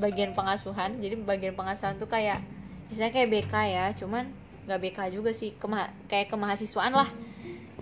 bagian 0.03 0.35
pengasuhan. 0.35 0.99
Jadi 0.99 1.23
bagian 1.23 1.55
pengasuhan 1.55 1.95
tuh 2.03 2.11
kayak 2.11 2.43
misalnya 2.91 3.15
kayak 3.15 3.29
BK 3.31 3.55
ya 3.71 3.87
cuman 3.97 4.29
nggak 4.69 4.79
BK 4.79 4.99
juga 5.17 5.31
sih 5.33 5.57
Kema 5.57 5.91
kayak 6.07 6.31
kemahasiswaan 6.31 6.95
lah 6.95 7.09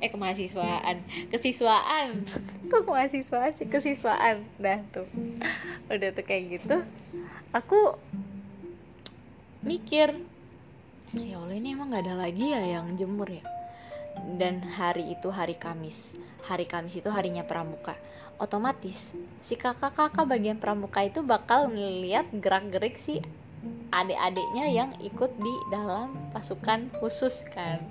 eh 0.00 0.08
kemahasiswaan 0.08 1.04
kesiswaan 1.28 2.24
kok 2.70 2.82
kemahasiswaan 2.84 3.52
sih 3.56 3.68
kesiswaan 3.68 4.44
dah 4.56 4.80
tuh 4.92 5.06
udah 5.92 6.10
tuh 6.16 6.24
kayak 6.24 6.60
gitu 6.60 6.76
aku 7.52 7.96
mikir 9.60 10.16
ya 11.12 11.36
Allah 11.38 11.56
ini 11.56 11.76
emang 11.76 11.92
nggak 11.92 12.04
ada 12.08 12.16
lagi 12.16 12.52
ya 12.52 12.80
yang 12.80 12.96
jemur 12.96 13.28
ya 13.28 13.44
dan 14.36 14.60
hari 14.62 15.14
itu 15.14 15.30
hari 15.30 15.56
Kamis. 15.56 16.18
Hari 16.44 16.66
Kamis 16.66 16.98
itu 16.98 17.08
harinya 17.12 17.46
pramuka. 17.46 17.96
Otomatis 18.40 19.12
si 19.44 19.54
kakak-kakak 19.56 20.24
bagian 20.24 20.56
pramuka 20.56 21.04
itu 21.04 21.20
bakal 21.20 21.68
ngeliat 21.68 22.28
gerak-gerik 22.32 22.96
si 22.96 23.20
adik-adiknya 23.92 24.66
yang 24.72 24.90
ikut 25.04 25.28
di 25.36 25.54
dalam 25.68 26.16
pasukan 26.32 26.88
khusus 27.00 27.44
kan 27.52 27.84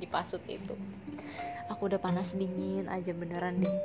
di 0.00 0.08
pasut 0.08 0.40
itu. 0.48 0.72
Aku 1.72 1.88
udah 1.88 2.00
panas 2.00 2.36
dingin 2.36 2.88
aja 2.88 3.14
beneran 3.16 3.62
deh. 3.62 3.76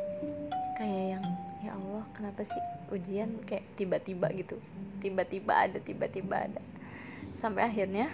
Kayak 0.76 1.06
yang 1.20 1.26
ya 1.60 1.72
Allah 1.76 2.04
kenapa 2.16 2.44
sih 2.44 2.60
ujian 2.92 3.44
kayak 3.48 3.64
tiba-tiba 3.80 4.32
gitu. 4.36 4.60
Tiba-tiba 5.00 5.54
ada, 5.68 5.78
tiba-tiba 5.80 6.48
ada. 6.48 6.62
Sampai 7.32 7.68
akhirnya 7.68 8.12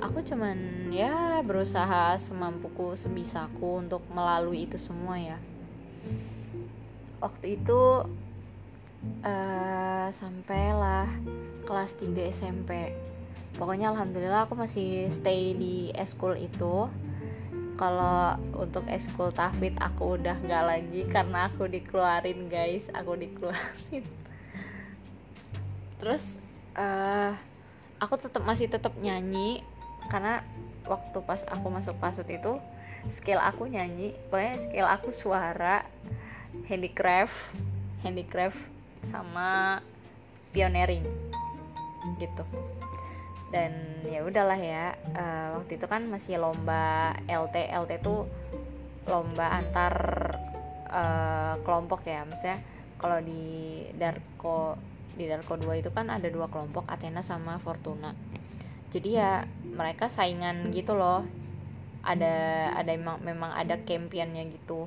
aku 0.00 0.24
cuman 0.24 0.88
ya 0.88 1.44
berusaha 1.44 2.16
semampuku 2.16 2.96
sebisaku 2.96 3.84
untuk 3.84 4.00
melalui 4.16 4.64
itu 4.64 4.80
semua 4.80 5.20
ya 5.20 5.36
waktu 7.20 7.60
itu 7.60 8.08
uh, 9.22 10.08
sampailah 10.08 11.06
kelas 11.68 12.00
3 12.00 12.16
SMP 12.32 12.96
pokoknya 13.60 13.92
alhamdulillah 13.92 14.48
aku 14.48 14.56
masih 14.56 15.12
stay 15.12 15.52
di 15.52 15.92
eskul 15.92 16.32
itu 16.34 16.88
kalau 17.80 18.36
untuk 18.60 18.84
eskul 18.92 19.32
tafid 19.32 19.72
aku 19.80 20.20
udah 20.20 20.36
nggak 20.36 20.64
lagi 20.68 21.08
karena 21.08 21.48
aku 21.48 21.64
dikeluarin 21.64 22.52
guys. 22.52 22.84
Aku 22.92 23.16
dikeluarin. 23.16 24.04
Terus 25.96 26.36
uh, 26.76 27.32
aku 27.96 28.20
tetap 28.20 28.44
masih 28.44 28.68
tetap 28.68 28.92
nyanyi 29.00 29.64
karena 30.12 30.44
waktu 30.84 31.24
pas 31.24 31.40
aku 31.48 31.72
masuk 31.72 31.96
pasut 31.96 32.28
itu 32.28 32.60
skill 33.08 33.40
aku 33.40 33.64
nyanyi. 33.64 34.12
Pokoknya 34.28 34.60
skill 34.60 34.84
aku 34.84 35.08
suara 35.08 35.88
handicraft 36.68 37.32
handicraft 38.04 38.60
sama 39.00 39.80
pioneering 40.52 41.08
gitu 42.20 42.44
dan 43.50 43.74
ya 44.06 44.22
udahlah 44.22 44.58
ya 44.58 44.94
uh, 45.18 45.58
waktu 45.58 45.78
itu 45.78 45.86
kan 45.90 46.06
masih 46.06 46.38
lomba 46.38 47.14
LT 47.26 47.66
LT 47.74 47.92
tuh 47.98 48.30
lomba 49.10 49.58
antar 49.58 49.94
uh, 50.86 51.54
kelompok 51.66 52.06
ya. 52.06 52.22
Maksudnya 52.22 52.62
kalau 52.94 53.18
di 53.18 53.84
Darko 53.98 54.78
di 55.18 55.26
Darko 55.26 55.58
2 55.58 55.82
itu 55.82 55.90
kan 55.90 56.08
ada 56.08 56.30
dua 56.30 56.46
kelompok 56.46 56.86
Athena 56.86 57.26
sama 57.26 57.58
Fortuna. 57.58 58.14
Jadi 58.94 59.18
ya 59.18 59.42
mereka 59.66 60.06
saingan 60.06 60.70
gitu 60.70 60.94
loh. 60.94 61.26
Ada 62.06 62.70
ada 62.78 62.90
memang 62.94 63.18
memang 63.20 63.50
ada 63.50 63.82
campionnya 63.82 64.46
gitu. 64.46 64.86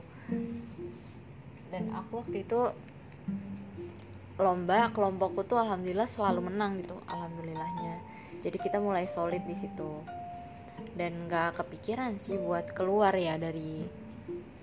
Dan 1.67 1.91
aku 1.91 2.23
waktu 2.23 2.47
itu 2.47 2.71
lomba 4.39 4.89
kelompokku 4.89 5.45
tuh 5.45 5.61
alhamdulillah 5.61 6.09
selalu 6.09 6.49
menang 6.49 6.81
gitu 6.81 6.97
alhamdulillahnya 7.05 8.01
jadi 8.43 8.59
kita 8.59 8.83
mulai 8.83 9.07
solid 9.07 9.39
di 9.47 9.55
situ. 9.55 10.03
Dan 10.93 11.31
gak 11.31 11.63
kepikiran 11.63 12.19
sih 12.19 12.35
buat 12.35 12.75
keluar 12.75 13.15
ya 13.15 13.39
dari 13.39 13.87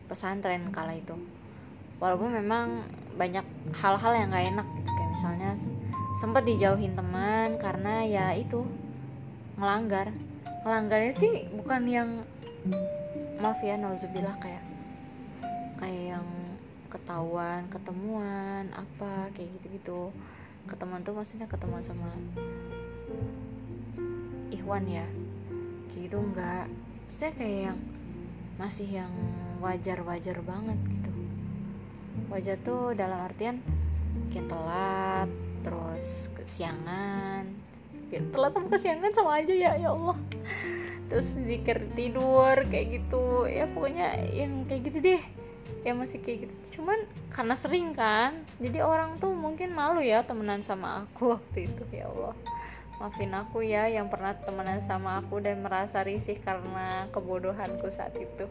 pesantren 0.05 0.69
kala 0.69 1.01
itu. 1.01 1.17
Walaupun 1.97 2.37
memang 2.37 2.85
banyak 3.17 3.43
hal-hal 3.81 4.13
yang 4.13 4.29
gak 4.29 4.47
enak 4.53 4.67
gitu. 4.77 4.91
Kayak 4.93 5.11
misalnya 5.17 5.51
sempat 6.21 6.45
dijauhin 6.45 6.93
teman 6.93 7.57
karena 7.57 8.05
ya 8.05 8.27
itu 8.37 8.69
ngelanggar. 9.57 10.13
Ngelanggarnya 10.69 11.15
sih 11.17 11.49
bukan 11.49 11.83
yang 11.89 12.09
maaf 13.41 13.65
ya 13.65 13.81
nauzubillah 13.81 14.37
kayak 14.37 14.61
kayak 15.81 16.21
yang 16.21 16.27
ketahuan 16.93 17.65
ketemuan 17.73 18.69
apa 18.77 19.33
kayak 19.33 19.57
gitu-gitu. 19.57 20.13
Ketemuan 20.69 21.01
tuh 21.01 21.17
maksudnya 21.17 21.49
ketemuan 21.49 21.81
sama 21.81 22.13
Ikhwan 24.61 24.85
ya. 24.85 25.09
Kayak 25.89 26.13
gitu 26.13 26.17
enggak. 26.21 26.69
Saya 27.09 27.33
kayak 27.33 27.59
yang 27.73 27.79
masih 28.61 28.89
yang 29.03 29.13
wajar-wajar 29.65 30.37
banget 30.45 30.77
gitu. 30.85 31.13
Wajar 32.29 32.57
tuh 32.61 32.93
dalam 32.93 33.25
artian 33.25 33.65
kayak 34.29 34.53
telat 34.53 35.29
terus 35.65 36.29
kesiangan. 36.37 37.49
Telat 38.13 38.53
sama 38.53 38.69
kesiangan 38.69 39.13
sama 39.17 39.41
aja 39.41 39.55
ya 39.57 39.73
ya 39.81 39.97
Allah. 39.97 40.21
Terus 41.09 41.41
zikir 41.41 41.89
tidur 41.97 42.55
kayak 42.69 43.01
gitu. 43.01 43.49
Ya 43.49 43.65
pokoknya 43.65 44.13
yang 44.29 44.69
kayak 44.69 44.93
gitu 44.93 44.99
deh. 45.01 45.23
Ya 45.81 45.97
masih 45.97 46.21
kayak 46.21 46.47
gitu. 46.47 46.79
Cuman 46.79 47.09
karena 47.33 47.57
sering 47.57 47.97
kan. 47.97 48.45
Jadi 48.61 48.85
orang 48.85 49.17
tuh 49.17 49.33
mungkin 49.33 49.73
malu 49.73 50.05
ya 50.05 50.21
temenan 50.21 50.61
sama 50.61 51.09
aku 51.09 51.41
waktu 51.41 51.67
itu 51.67 51.83
ya 51.91 52.13
Allah 52.13 52.37
maafin 53.01 53.33
aku 53.33 53.65
ya 53.65 53.89
yang 53.89 54.13
pernah 54.13 54.37
temenan 54.37 54.85
sama 54.85 55.25
aku 55.25 55.41
dan 55.41 55.65
merasa 55.65 56.05
risih 56.05 56.37
karena 56.37 57.09
kebodohanku 57.09 57.89
saat 57.89 58.13
itu. 58.21 58.45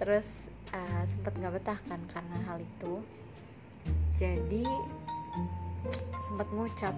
Terus 0.00 0.48
uh, 0.72 1.04
sempet 1.04 1.36
nggak 1.36 1.60
betah 1.60 1.76
kan 1.84 2.00
karena 2.08 2.40
hal 2.48 2.64
itu. 2.64 3.04
Jadi 4.16 4.64
sempat 6.24 6.48
ngucap 6.52 6.92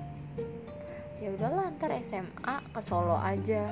ya 1.22 1.30
udahlah 1.30 1.70
ntar 1.78 1.94
SMA 2.02 2.54
ke 2.74 2.82
Solo 2.82 3.14
aja 3.14 3.70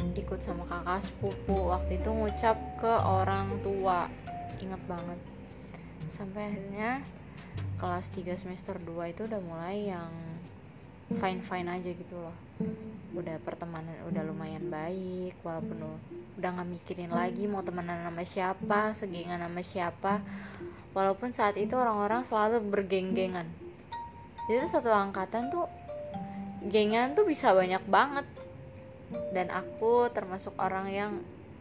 ikut 0.00 0.40
sama 0.40 0.64
kakak 0.64 1.04
sepupu. 1.04 1.68
Waktu 1.68 2.00
itu 2.00 2.10
ngucap 2.12 2.56
ke 2.80 2.92
orang 3.04 3.60
tua 3.60 4.08
ingat 4.60 4.80
banget. 4.88 5.20
Sampai 6.08 6.48
akhirnya 6.48 7.04
kelas 7.76 8.08
3 8.12 8.36
semester 8.36 8.76
2 8.80 9.12
itu 9.12 9.28
udah 9.28 9.40
mulai 9.40 9.92
yang 9.92 10.33
fine 11.12 11.44
fine 11.44 11.68
aja 11.68 11.90
gitu 11.92 12.16
loh. 12.16 12.36
Udah 13.12 13.36
pertemanan 13.44 13.92
udah 14.08 14.22
lumayan 14.24 14.72
baik 14.72 15.36
walaupun 15.44 16.00
udah 16.40 16.50
nggak 16.56 16.70
mikirin 16.70 17.12
lagi 17.12 17.44
mau 17.44 17.60
temenan 17.60 18.00
sama 18.00 18.24
siapa 18.24 18.80
segengan 18.96 19.44
sama 19.44 19.60
siapa. 19.60 20.12
Walaupun 20.94 21.34
saat 21.34 21.58
itu 21.58 21.74
orang-orang 21.74 22.22
selalu 22.22 22.62
bergeng-gengan. 22.70 23.50
Jadi 24.46 24.64
satu 24.70 24.94
angkatan 24.94 25.50
tuh 25.50 25.66
gengan 26.70 27.12
tuh 27.12 27.26
bisa 27.26 27.52
banyak 27.52 27.82
banget. 27.90 28.26
Dan 29.34 29.52
aku 29.52 30.08
termasuk 30.14 30.56
orang 30.56 30.86
yang 30.88 31.12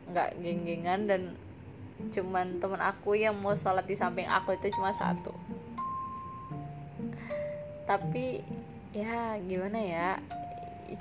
nggak 0.09 0.39
geng-gengan 0.39 1.07
dan 1.09 1.21
cuman 2.11 2.59
temen 2.59 2.81
aku 2.81 3.15
yang 3.15 3.37
mau 3.39 3.55
sholat 3.55 3.85
di 3.87 3.95
samping 3.95 4.27
aku 4.27 4.55
itu 4.57 4.73
cuma 4.75 4.91
satu. 4.91 5.31
Tapi 7.83 8.41
ya 8.93 9.35
gimana 9.41 9.79
ya? 9.81 10.09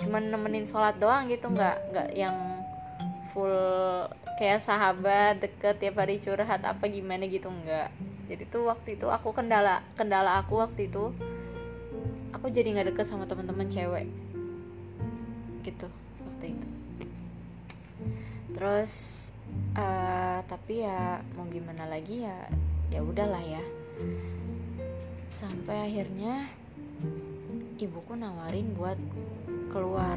Cuman 0.00 0.33
nemenin 0.33 0.64
sholat 0.64 0.96
doang 0.96 1.28
gitu 1.28 1.52
nggak 1.52 1.76
nggak 1.92 2.09
yang 2.16 2.37
full 3.31 3.52
kayak 4.40 4.59
sahabat 4.59 5.38
deket 5.38 5.78
tiap 5.78 6.00
hari 6.00 6.18
curhat 6.18 6.64
apa 6.64 6.88
gimana 6.88 7.28
gitu 7.28 7.52
nggak. 7.52 7.92
Jadi 8.33 8.48
tuh 8.48 8.72
waktu 8.72 8.96
itu 8.96 9.07
aku 9.12 9.37
kendala 9.37 9.85
kendala 9.92 10.40
aku 10.40 10.59
waktu 10.59 10.88
itu 10.88 11.12
aku 12.33 12.48
jadi 12.48 12.72
nggak 12.72 12.96
deket 12.96 13.07
sama 13.07 13.28
teman-teman 13.28 13.68
cewek. 13.68 14.09
Gitu 15.61 15.87
waktu 16.24 16.57
itu. 16.57 16.68
Terus 18.57 18.92
uh, 19.76 20.40
tapi 20.48 20.88
ya 20.88 21.20
mau 21.37 21.44
gimana 21.52 21.85
lagi 21.85 22.24
ya 22.24 22.48
ya 22.88 23.05
udahlah 23.05 23.44
ya. 23.44 23.62
Sampai 25.28 25.92
akhirnya 25.92 26.62
ibuku 27.82 28.14
nawarin 28.14 28.78
buat 28.78 28.94
keluar 29.74 30.14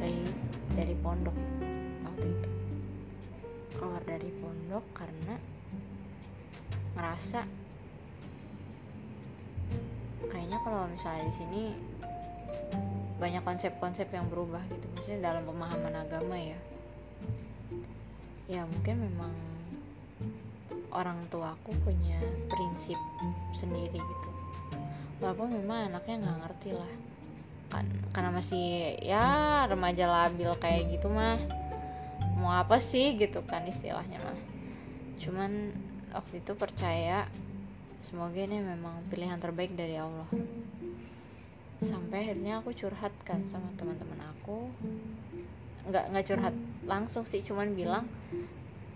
dari 0.00 0.24
dari 0.72 0.96
pondok 0.96 1.36
waktu 2.08 2.26
itu. 2.32 2.50
Keluar 3.76 4.00
dari 4.08 4.32
pondok 4.40 4.84
karena 4.96 5.36
ngerasa 6.96 7.44
kayaknya 10.32 10.58
kalau 10.64 10.88
misalnya 10.88 11.28
di 11.28 11.34
sini 11.36 11.62
banyak 13.20 13.44
konsep-konsep 13.44 14.08
yang 14.08 14.24
berubah 14.32 14.64
gitu. 14.72 14.88
Maksudnya 14.96 15.28
dalam 15.28 15.44
pemahaman 15.44 16.08
agama 16.08 16.40
ya. 16.40 16.56
Ya 18.48 18.64
mungkin 18.64 19.04
memang 19.12 19.34
orang 20.88 21.20
tua 21.28 21.52
aku 21.52 21.76
punya 21.84 22.16
prinsip 22.48 22.96
sendiri 23.52 24.00
gitu 24.00 24.33
walaupun 25.22 25.54
memang 25.54 25.92
anaknya 25.92 26.26
nggak 26.26 26.38
ngerti 26.46 26.70
lah. 26.74 26.92
Kan 27.70 27.86
karena 28.14 28.30
masih 28.30 28.98
ya 29.02 29.64
remaja 29.66 30.06
labil 30.06 30.50
kayak 30.58 30.94
gitu 30.94 31.10
mah. 31.10 31.38
Mau 32.38 32.50
apa 32.50 32.78
sih 32.82 33.14
gitu 33.18 33.42
kan 33.46 33.66
istilahnya 33.66 34.18
mah. 34.22 34.38
Cuman 35.18 35.74
waktu 36.14 36.42
itu 36.42 36.52
percaya 36.58 37.26
semoga 38.02 38.36
ini 38.36 38.60
memang 38.60 39.06
pilihan 39.10 39.38
terbaik 39.38 39.74
dari 39.74 39.98
Allah. 39.98 40.28
Sampai 41.80 42.28
akhirnya 42.28 42.62
aku 42.62 42.70
curhat 42.74 43.12
kan 43.26 43.46
sama 43.46 43.70
teman-teman 43.74 44.22
aku. 44.34 44.70
Nggak 45.84 46.04
nggak 46.10 46.24
curhat 46.26 46.54
langsung 46.84 47.24
sih 47.28 47.44
cuman 47.44 47.76
bilang 47.76 48.08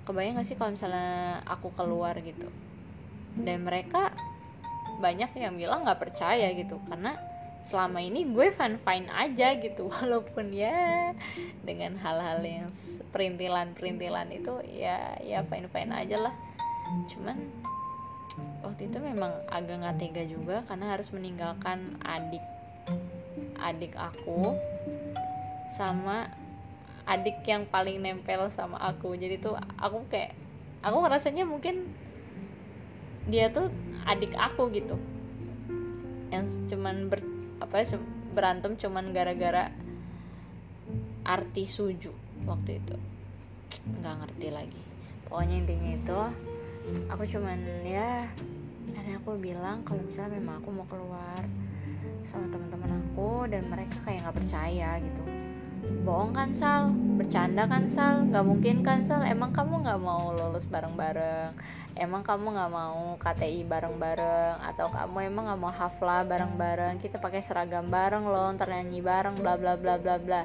kebayang 0.09 0.41
gak 0.41 0.49
sih 0.49 0.57
kalau 0.57 0.73
misalnya 0.73 1.45
aku 1.45 1.69
keluar 1.77 2.17
gitu? 2.25 2.49
Dan 3.37 3.69
mereka 3.69 4.09
banyak 4.99 5.31
yang 5.39 5.55
bilang 5.55 5.87
nggak 5.87 6.03
percaya 6.03 6.51
gitu. 6.55 6.83
Karena 6.87 7.17
selama 7.63 7.99
ini 8.03 8.29
gue 8.31 8.55
fine 8.55 8.79
fine 8.83 9.09
aja 9.11 9.59
gitu. 9.59 9.89
Walaupun 9.95 10.55
ya 10.55 11.13
dengan 11.63 11.99
hal-hal 11.99 12.43
yang 12.45 12.69
perintilan 13.11 13.73
perintilan 13.75 14.29
itu 14.35 14.61
ya 14.69 15.17
ya 15.23 15.43
fine 15.47 15.71
fine 15.71 15.93
aja 15.95 16.17
lah. 16.29 16.35
Cuman 17.11 17.39
waktu 18.63 18.91
itu 18.91 18.99
memang 19.03 19.33
agak 19.51 19.83
nggak 19.83 19.97
tega 19.99 20.23
juga 20.27 20.57
karena 20.67 20.95
harus 20.95 21.11
meninggalkan 21.11 21.99
adik 22.07 22.45
adik 23.59 23.95
aku 23.99 24.55
sama 25.69 26.31
adik 27.09 27.41
yang 27.49 27.65
paling 27.67 28.05
nempel 28.05 28.53
sama 28.53 28.79
aku. 28.79 29.17
Jadi 29.17 29.41
tuh 29.41 29.57
aku 29.81 30.05
kayak 30.13 30.37
aku 30.85 30.97
ngerasanya 31.03 31.45
mungkin 31.49 31.89
dia 33.29 33.53
tuh 33.53 33.69
adik 34.09 34.33
aku 34.35 34.73
gitu. 34.73 34.97
Yang 36.33 36.57
cuman 36.73 37.13
ber 37.13 37.21
apa 37.61 37.85
ya 37.85 38.01
berantem 38.33 38.75
cuman 38.81 39.13
gara-gara 39.13 39.69
arti 41.29 41.69
suju 41.69 42.11
waktu 42.49 42.81
itu. 42.81 42.97
Nggak 44.01 44.15
ngerti 44.25 44.49
lagi. 44.49 44.83
Pokoknya 45.29 45.57
intinya 45.61 45.91
itu 45.93 46.19
aku 47.13 47.29
cuman 47.29 47.61
ya 47.85 48.25
karena 48.97 49.21
aku 49.21 49.37
bilang 49.37 49.85
kalau 49.85 50.01
misalnya 50.01 50.41
memang 50.41 50.65
aku 50.65 50.69
mau 50.73 50.89
keluar 50.89 51.45
sama 52.25 52.49
teman-teman 52.49 53.05
aku 53.05 53.45
dan 53.53 53.69
mereka 53.69 54.01
kayak 54.09 54.25
nggak 54.25 54.37
percaya 54.41 54.97
gitu 55.05 55.23
bohong 56.05 56.33
kan 56.37 56.51
Sal? 56.53 56.93
Bercanda 57.17 57.65
kan 57.65 57.85
Sal? 57.89 58.29
Nggak 58.29 58.45
mungkin 58.45 58.77
kan 58.85 59.05
Sal? 59.05 59.25
Emang 59.25 59.51
kamu 59.51 59.85
nggak 59.85 60.01
mau 60.01 60.33
lulus 60.37 60.69
bareng-bareng? 60.69 61.57
Emang 61.97 62.23
kamu 62.25 62.57
nggak 62.57 62.71
mau 62.73 63.17
KTI 63.17 63.65
bareng-bareng? 63.65 64.61
Atau 64.63 64.93
kamu 64.93 65.33
emang 65.33 65.53
nggak 65.53 65.61
mau 65.61 65.73
hafla 65.73 66.25
bareng-bareng? 66.29 67.01
Kita 67.01 67.21
pakai 67.21 67.41
seragam 67.41 67.89
bareng 67.89 68.29
loh 68.29 68.53
ntar 68.55 68.71
nyanyi 68.73 69.01
bareng 69.01 69.41
bla 69.41 69.57
bla 69.57 69.75
bla 69.77 69.97
bla 69.97 70.17
bla. 70.17 70.43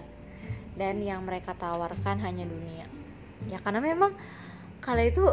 Dan 0.73 1.03
yang 1.05 1.23
mereka 1.23 1.53
tawarkan 1.53 2.23
hanya 2.23 2.43
dunia. 2.43 2.89
Ya 3.47 3.59
karena 3.59 3.83
memang 3.83 4.15
kalau 4.79 5.03
itu 5.03 5.23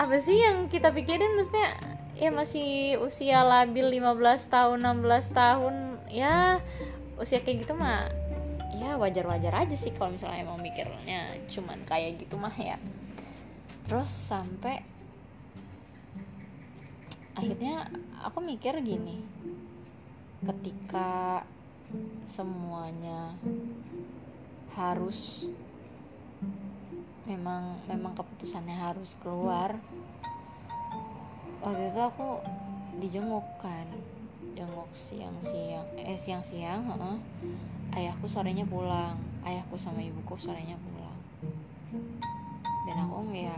apa 0.00 0.16
sih 0.20 0.40
yang 0.40 0.70
kita 0.70 0.94
pikirin? 0.94 1.34
Maksudnya 1.34 1.76
ya 2.12 2.28
masih 2.28 3.00
usia 3.00 3.40
labil 3.40 3.88
15 4.00 4.52
tahun 4.52 4.78
16 4.84 5.32
tahun 5.32 5.74
ya 6.12 6.60
usia 7.16 7.40
kayak 7.40 7.64
gitu 7.64 7.72
mah 7.72 8.12
ya 8.82 8.98
wajar-wajar 8.98 9.54
aja 9.54 9.76
sih 9.78 9.94
kalau 9.94 10.10
misalnya 10.10 10.42
emang 10.42 10.58
mikirnya 10.58 11.38
cuman 11.46 11.78
kayak 11.86 12.18
gitu 12.18 12.34
mah 12.34 12.54
ya. 12.58 12.74
Terus 13.86 14.10
sampai 14.10 14.82
akhirnya 17.38 17.86
aku 18.26 18.42
mikir 18.42 18.76
gini 18.82 19.22
ketika 20.42 21.46
semuanya 22.26 23.38
harus 24.74 25.46
memang 27.28 27.78
memang 27.86 28.12
keputusannya 28.18 28.74
harus 28.74 29.14
keluar 29.22 29.78
waktu 31.62 31.94
itu 31.94 32.00
aku 32.02 32.28
dijenguk 32.98 33.46
kan 33.62 33.86
jenguk 34.58 34.90
siang-siang 34.92 35.86
eh 35.96 36.18
siang-siang 36.18 36.82
heeh 36.90 37.16
ayahku 37.92 38.26
sorenya 38.28 38.64
pulang 38.64 39.16
ayahku 39.42 39.74
sama 39.76 40.00
ibuku 40.00 40.34
sorenya 40.38 40.78
pulang. 40.78 41.18
Dan 42.88 42.96
aku 43.06 43.30
ya 43.34 43.56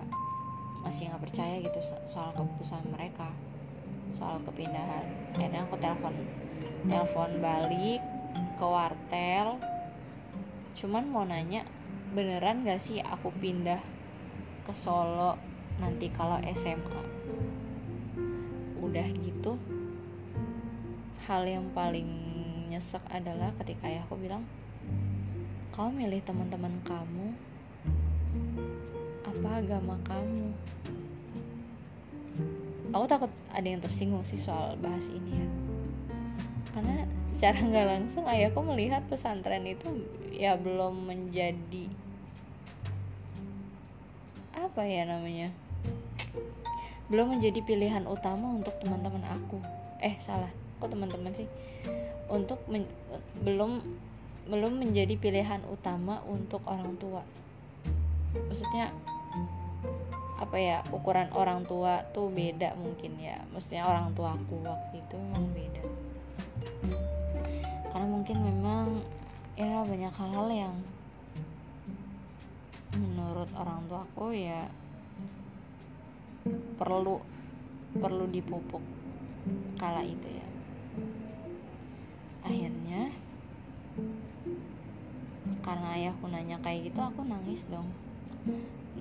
masih 0.85 1.09
nggak 1.09 1.25
percaya 1.25 1.57
gitu 1.61 1.81
soal 2.05 2.33
keputusan 2.37 2.85
mereka 2.93 3.31
soal 4.13 4.41
kepindahan. 4.45 5.07
Akhirnya 5.35 5.65
aku 5.65 5.77
telepon 5.81 6.15
telepon 6.85 7.31
balik 7.41 8.03
ke 8.59 8.67
wartel 8.67 9.59
cuman 10.75 11.05
mau 11.07 11.23
nanya 11.23 11.63
beneran 12.15 12.67
gak 12.67 12.83
sih 12.83 12.99
aku 12.99 13.31
pindah 13.39 13.79
ke 14.67 14.73
Solo 14.75 15.39
nanti 15.79 16.11
kalau 16.11 16.39
SMA 16.55 17.03
udah 18.83 19.07
gitu 19.23 19.59
hal 21.27 21.43
yang 21.47 21.67
paling 21.75 22.34
nyesek 22.69 23.03
adalah 23.13 23.53
ketika 23.61 23.87
ayahku 23.89 24.17
bilang 24.17 24.45
kau 25.75 25.91
milih 25.91 26.23
teman-teman 26.23 26.73
kamu 26.87 27.35
apa 29.25 29.49
agama 29.61 29.99
kamu? 30.07 30.55
Aku 32.95 33.05
takut 33.11 33.33
ada 33.51 33.67
yang 33.67 33.83
tersinggung 33.83 34.23
sih 34.23 34.39
soal 34.39 34.79
bahas 34.79 35.11
ini 35.11 35.43
ya. 35.43 35.49
Karena 36.71 37.03
secara 37.35 37.59
nggak 37.61 37.87
langsung 37.91 38.25
ayahku 38.31 38.63
melihat 38.63 39.03
pesantren 39.11 39.67
itu 39.67 40.07
ya 40.31 40.55
belum 40.55 41.11
menjadi 41.11 41.91
apa 44.55 44.87
ya 44.87 45.07
namanya 45.07 45.51
belum 47.11 47.37
menjadi 47.37 47.61
pilihan 47.67 48.07
utama 48.09 48.55
untuk 48.55 48.79
teman-teman 48.81 49.27
aku. 49.29 49.59
Eh 50.01 50.15
salah. 50.23 50.51
Kok 50.79 50.89
teman-teman 50.95 51.35
sih 51.35 51.51
untuk 52.29 52.61
men, 52.71 52.89
belum 53.45 53.83
belum 54.45 54.73
menjadi 54.77 55.17
pilihan 55.17 55.65
utama 55.69 56.21
untuk 56.29 56.61
orang 56.69 56.97
tua. 57.01 57.25
Maksudnya 58.49 58.93
apa 60.35 60.57
ya 60.59 60.83
ukuran 60.91 61.31
orang 61.33 61.65
tua 61.65 62.05
tuh 62.13 62.29
beda 62.29 62.77
mungkin 62.77 63.17
ya. 63.17 63.41
Maksudnya 63.55 63.89
orang 63.89 64.13
tua 64.13 64.37
aku 64.37 64.61
waktu 64.61 65.01
itu 65.01 65.15
memang 65.17 65.47
beda. 65.55 65.83
Karena 67.95 68.07
mungkin 68.11 68.37
memang 68.43 68.87
ya 69.55 69.87
banyak 69.87 70.13
hal-hal 70.13 70.49
yang 70.51 70.75
menurut 72.95 73.51
orang 73.55 73.81
tua 73.87 74.03
aku 74.03 74.35
ya 74.35 74.67
perlu 76.77 77.23
perlu 77.95 78.27
dipupuk 78.27 78.83
kala 79.79 80.03
itu 80.03 80.29
ya 80.29 80.47
akhirnya 82.45 83.09
karena 85.65 85.89
ayahku 85.97 86.29
nanya 86.29 86.61
kayak 86.61 86.93
gitu 86.93 87.01
aku 87.01 87.25
nangis 87.25 87.65
dong. 87.73 87.89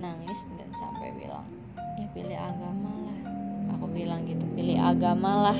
Nangis 0.00 0.48
dan 0.56 0.72
sampai 0.72 1.12
bilang 1.12 1.44
ya 2.00 2.08
pilih 2.16 2.38
agama 2.40 2.90
lah. 3.04 3.18
Aku 3.76 3.86
bilang 3.92 4.24
gitu 4.24 4.42
pilih 4.56 4.80
agama 4.80 5.52
lah. 5.52 5.58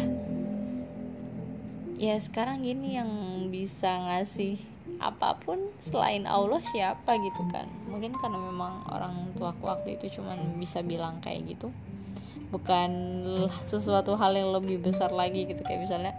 Ya 2.01 2.17
sekarang 2.19 2.65
gini 2.65 2.99
yang 2.99 3.11
bisa 3.53 4.01
ngasih 4.11 4.59
apa 4.99 5.37
pun 5.39 5.61
selain 5.77 6.25
Allah 6.25 6.65
siapa 6.73 7.21
gitu 7.21 7.43
kan. 7.53 7.69
Mungkin 7.87 8.17
karena 8.17 8.41
memang 8.41 8.83
orang 8.89 9.37
tuaku 9.37 9.69
waktu 9.69 10.01
itu 10.01 10.19
cuman 10.19 10.57
bisa 10.57 10.81
bilang 10.81 11.21
kayak 11.21 11.53
gitu. 11.53 11.69
Bukan 12.49 12.91
sesuatu 13.61 14.17
hal 14.17 14.33
yang 14.35 14.57
lebih 14.57 14.81
besar 14.81 15.13
lagi 15.13 15.45
gitu 15.45 15.61
kayak 15.61 15.85
misalnya 15.85 16.15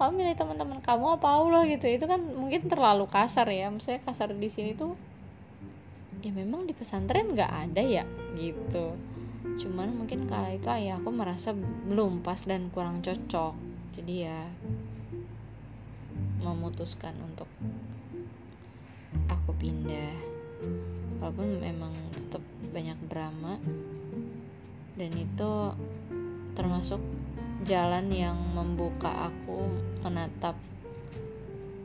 kamu 0.00 0.16
milih 0.16 0.32
teman-teman 0.32 0.80
kamu 0.80 1.20
apa 1.20 1.28
Allah 1.28 1.68
gitu. 1.68 1.84
Itu 1.84 2.08
kan 2.08 2.24
mungkin 2.24 2.64
terlalu 2.72 3.04
kasar 3.04 3.44
ya. 3.52 3.68
Maksudnya 3.68 4.00
kasar 4.00 4.32
di 4.32 4.48
sini 4.48 4.72
tuh 4.72 4.96
ya 6.24 6.32
memang 6.32 6.64
di 6.64 6.72
pesantren 6.72 7.36
nggak 7.36 7.52
ada 7.68 7.84
ya 7.84 8.08
gitu. 8.32 8.96
Cuman 9.60 9.92
mungkin 9.92 10.24
kala 10.24 10.56
itu 10.56 10.72
ayah 10.72 10.96
aku 10.96 11.12
merasa 11.12 11.52
belum 11.52 12.24
pas 12.24 12.40
dan 12.48 12.72
kurang 12.72 13.04
cocok. 13.04 13.52
Jadi 14.00 14.14
ya 14.24 14.48
memutuskan 16.40 17.12
untuk 17.20 17.52
aku 19.28 19.52
pindah. 19.60 20.16
Walaupun 21.20 21.60
memang 21.60 21.92
tetap 22.16 22.40
banyak 22.72 22.96
drama. 23.04 23.60
Dan 24.96 25.12
itu 25.12 25.52
termasuk 26.56 27.19
jalan 27.68 28.08
yang 28.08 28.36
membuka 28.56 29.28
aku 29.28 29.68
menatap 30.00 30.56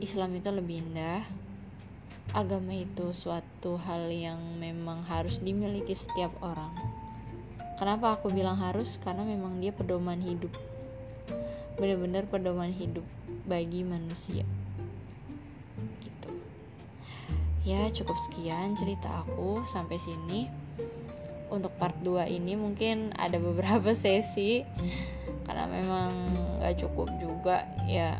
Islam 0.00 0.32
itu 0.36 0.48
lebih 0.48 0.80
indah. 0.80 1.20
Agama 2.32 2.72
itu 2.72 3.12
suatu 3.12 3.76
hal 3.80 4.08
yang 4.08 4.40
memang 4.56 5.04
harus 5.04 5.40
dimiliki 5.40 5.92
setiap 5.92 6.32
orang. 6.40 6.72
Kenapa 7.76 8.16
aku 8.16 8.32
bilang 8.32 8.56
harus? 8.56 8.96
Karena 8.96 9.24
memang 9.24 9.60
dia 9.60 9.72
pedoman 9.72 10.16
hidup. 10.20 10.52
Benar-benar 11.76 12.24
pedoman 12.28 12.72
hidup 12.72 13.04
bagi 13.44 13.84
manusia. 13.84 14.48
Gitu. 16.00 16.30
Ya, 17.68 17.88
cukup 17.92 18.16
sekian 18.16 18.80
cerita 18.80 19.24
aku 19.24 19.60
sampai 19.68 20.00
sini. 20.00 20.48
Untuk 21.52 21.70
part 21.78 21.94
2 22.00 22.26
ini 22.32 22.56
mungkin 22.56 23.12
ada 23.14 23.36
beberapa 23.38 23.92
sesi 24.02 24.64
karena 25.46 25.64
memang 25.70 26.10
gak 26.58 26.82
cukup 26.82 27.06
juga 27.22 27.62
ya 27.86 28.18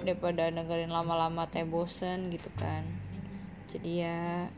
daripada 0.00 0.48
dengerin 0.48 0.88
lama-lama 0.88 1.44
teh 1.44 1.68
bosen 1.68 2.32
gitu 2.32 2.48
kan. 2.56 2.82
Jadi 3.68 3.90
ya 4.00 4.48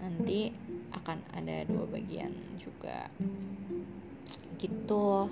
nanti 0.00 0.54
akan 0.96 1.18
ada 1.36 1.68
dua 1.68 1.84
bagian 1.84 2.32
juga. 2.56 3.12
Gitu. 4.56 5.28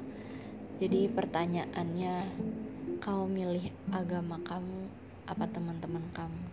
Jadi 0.76 1.08
pertanyaannya 1.08 2.14
kau 3.00 3.24
milih 3.24 3.72
agama 3.94 4.36
kamu 4.44 4.90
apa 5.24 5.44
teman-teman 5.48 6.04
kamu? 6.12 6.44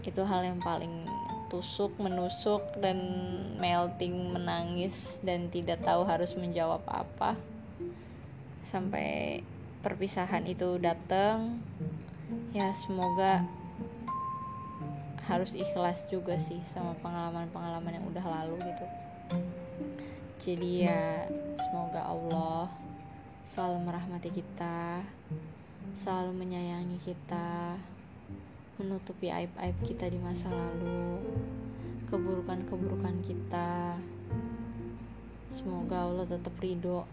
Itu 0.00 0.24
hal 0.24 0.48
yang 0.48 0.62
paling 0.64 1.04
tusuk 1.46 1.94
menusuk 2.02 2.62
dan 2.82 2.98
melting 3.56 4.34
menangis 4.34 5.22
dan 5.22 5.46
tidak 5.50 5.82
tahu 5.82 6.02
harus 6.02 6.34
menjawab 6.34 6.82
apa. 6.90 7.38
Sampai 8.66 9.42
perpisahan 9.80 10.42
itu 10.50 10.78
datang 10.82 11.62
ya 12.50 12.74
semoga 12.74 13.46
harus 15.26 15.54
ikhlas 15.54 16.06
juga 16.10 16.38
sih 16.38 16.58
sama 16.62 16.94
pengalaman-pengalaman 17.02 17.98
yang 17.98 18.06
udah 18.10 18.24
lalu 18.26 18.58
gitu. 18.66 18.86
Jadi 20.42 20.86
ya 20.86 21.26
semoga 21.58 22.06
Allah 22.06 22.70
selalu 23.46 23.78
merahmati 23.86 24.30
kita 24.34 25.02
selalu 25.94 26.44
menyayangi 26.44 26.98
kita 26.98 27.78
menutupi 28.76 29.32
aib-aib 29.32 29.76
kita 29.84 30.08
di 30.08 30.20
masa 30.20 30.48
lalu 30.52 31.20
keburukan-keburukan 32.08 33.16
kita. 33.24 33.96
Semoga 35.48 36.06
Allah 36.06 36.26
tetap 36.28 36.54
ridho 36.60 37.08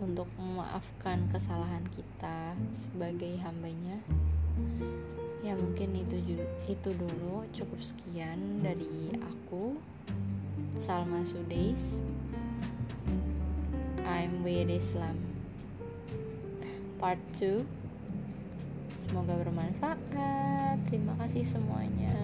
untuk 0.00 0.26
memaafkan 0.40 1.28
kesalahan 1.30 1.84
kita 1.92 2.58
sebagai 2.72 3.36
hambanya. 3.44 4.00
Ya 5.44 5.54
mungkin 5.54 5.92
itu 5.92 6.20
itu 6.66 6.90
dulu. 6.96 7.44
Cukup 7.52 7.80
sekian 7.84 8.64
dari 8.64 9.12
aku. 9.20 9.76
Salma 10.80 11.22
Sudais. 11.22 12.00
I'm 14.04 14.44
with 14.44 14.68
Islam 14.68 15.34
part 17.04 17.20
2 17.36 17.83
semoga 19.04 19.36
bermanfaat. 19.36 20.00
Terima 20.88 21.12
kasih 21.20 21.44
semuanya 21.44 22.16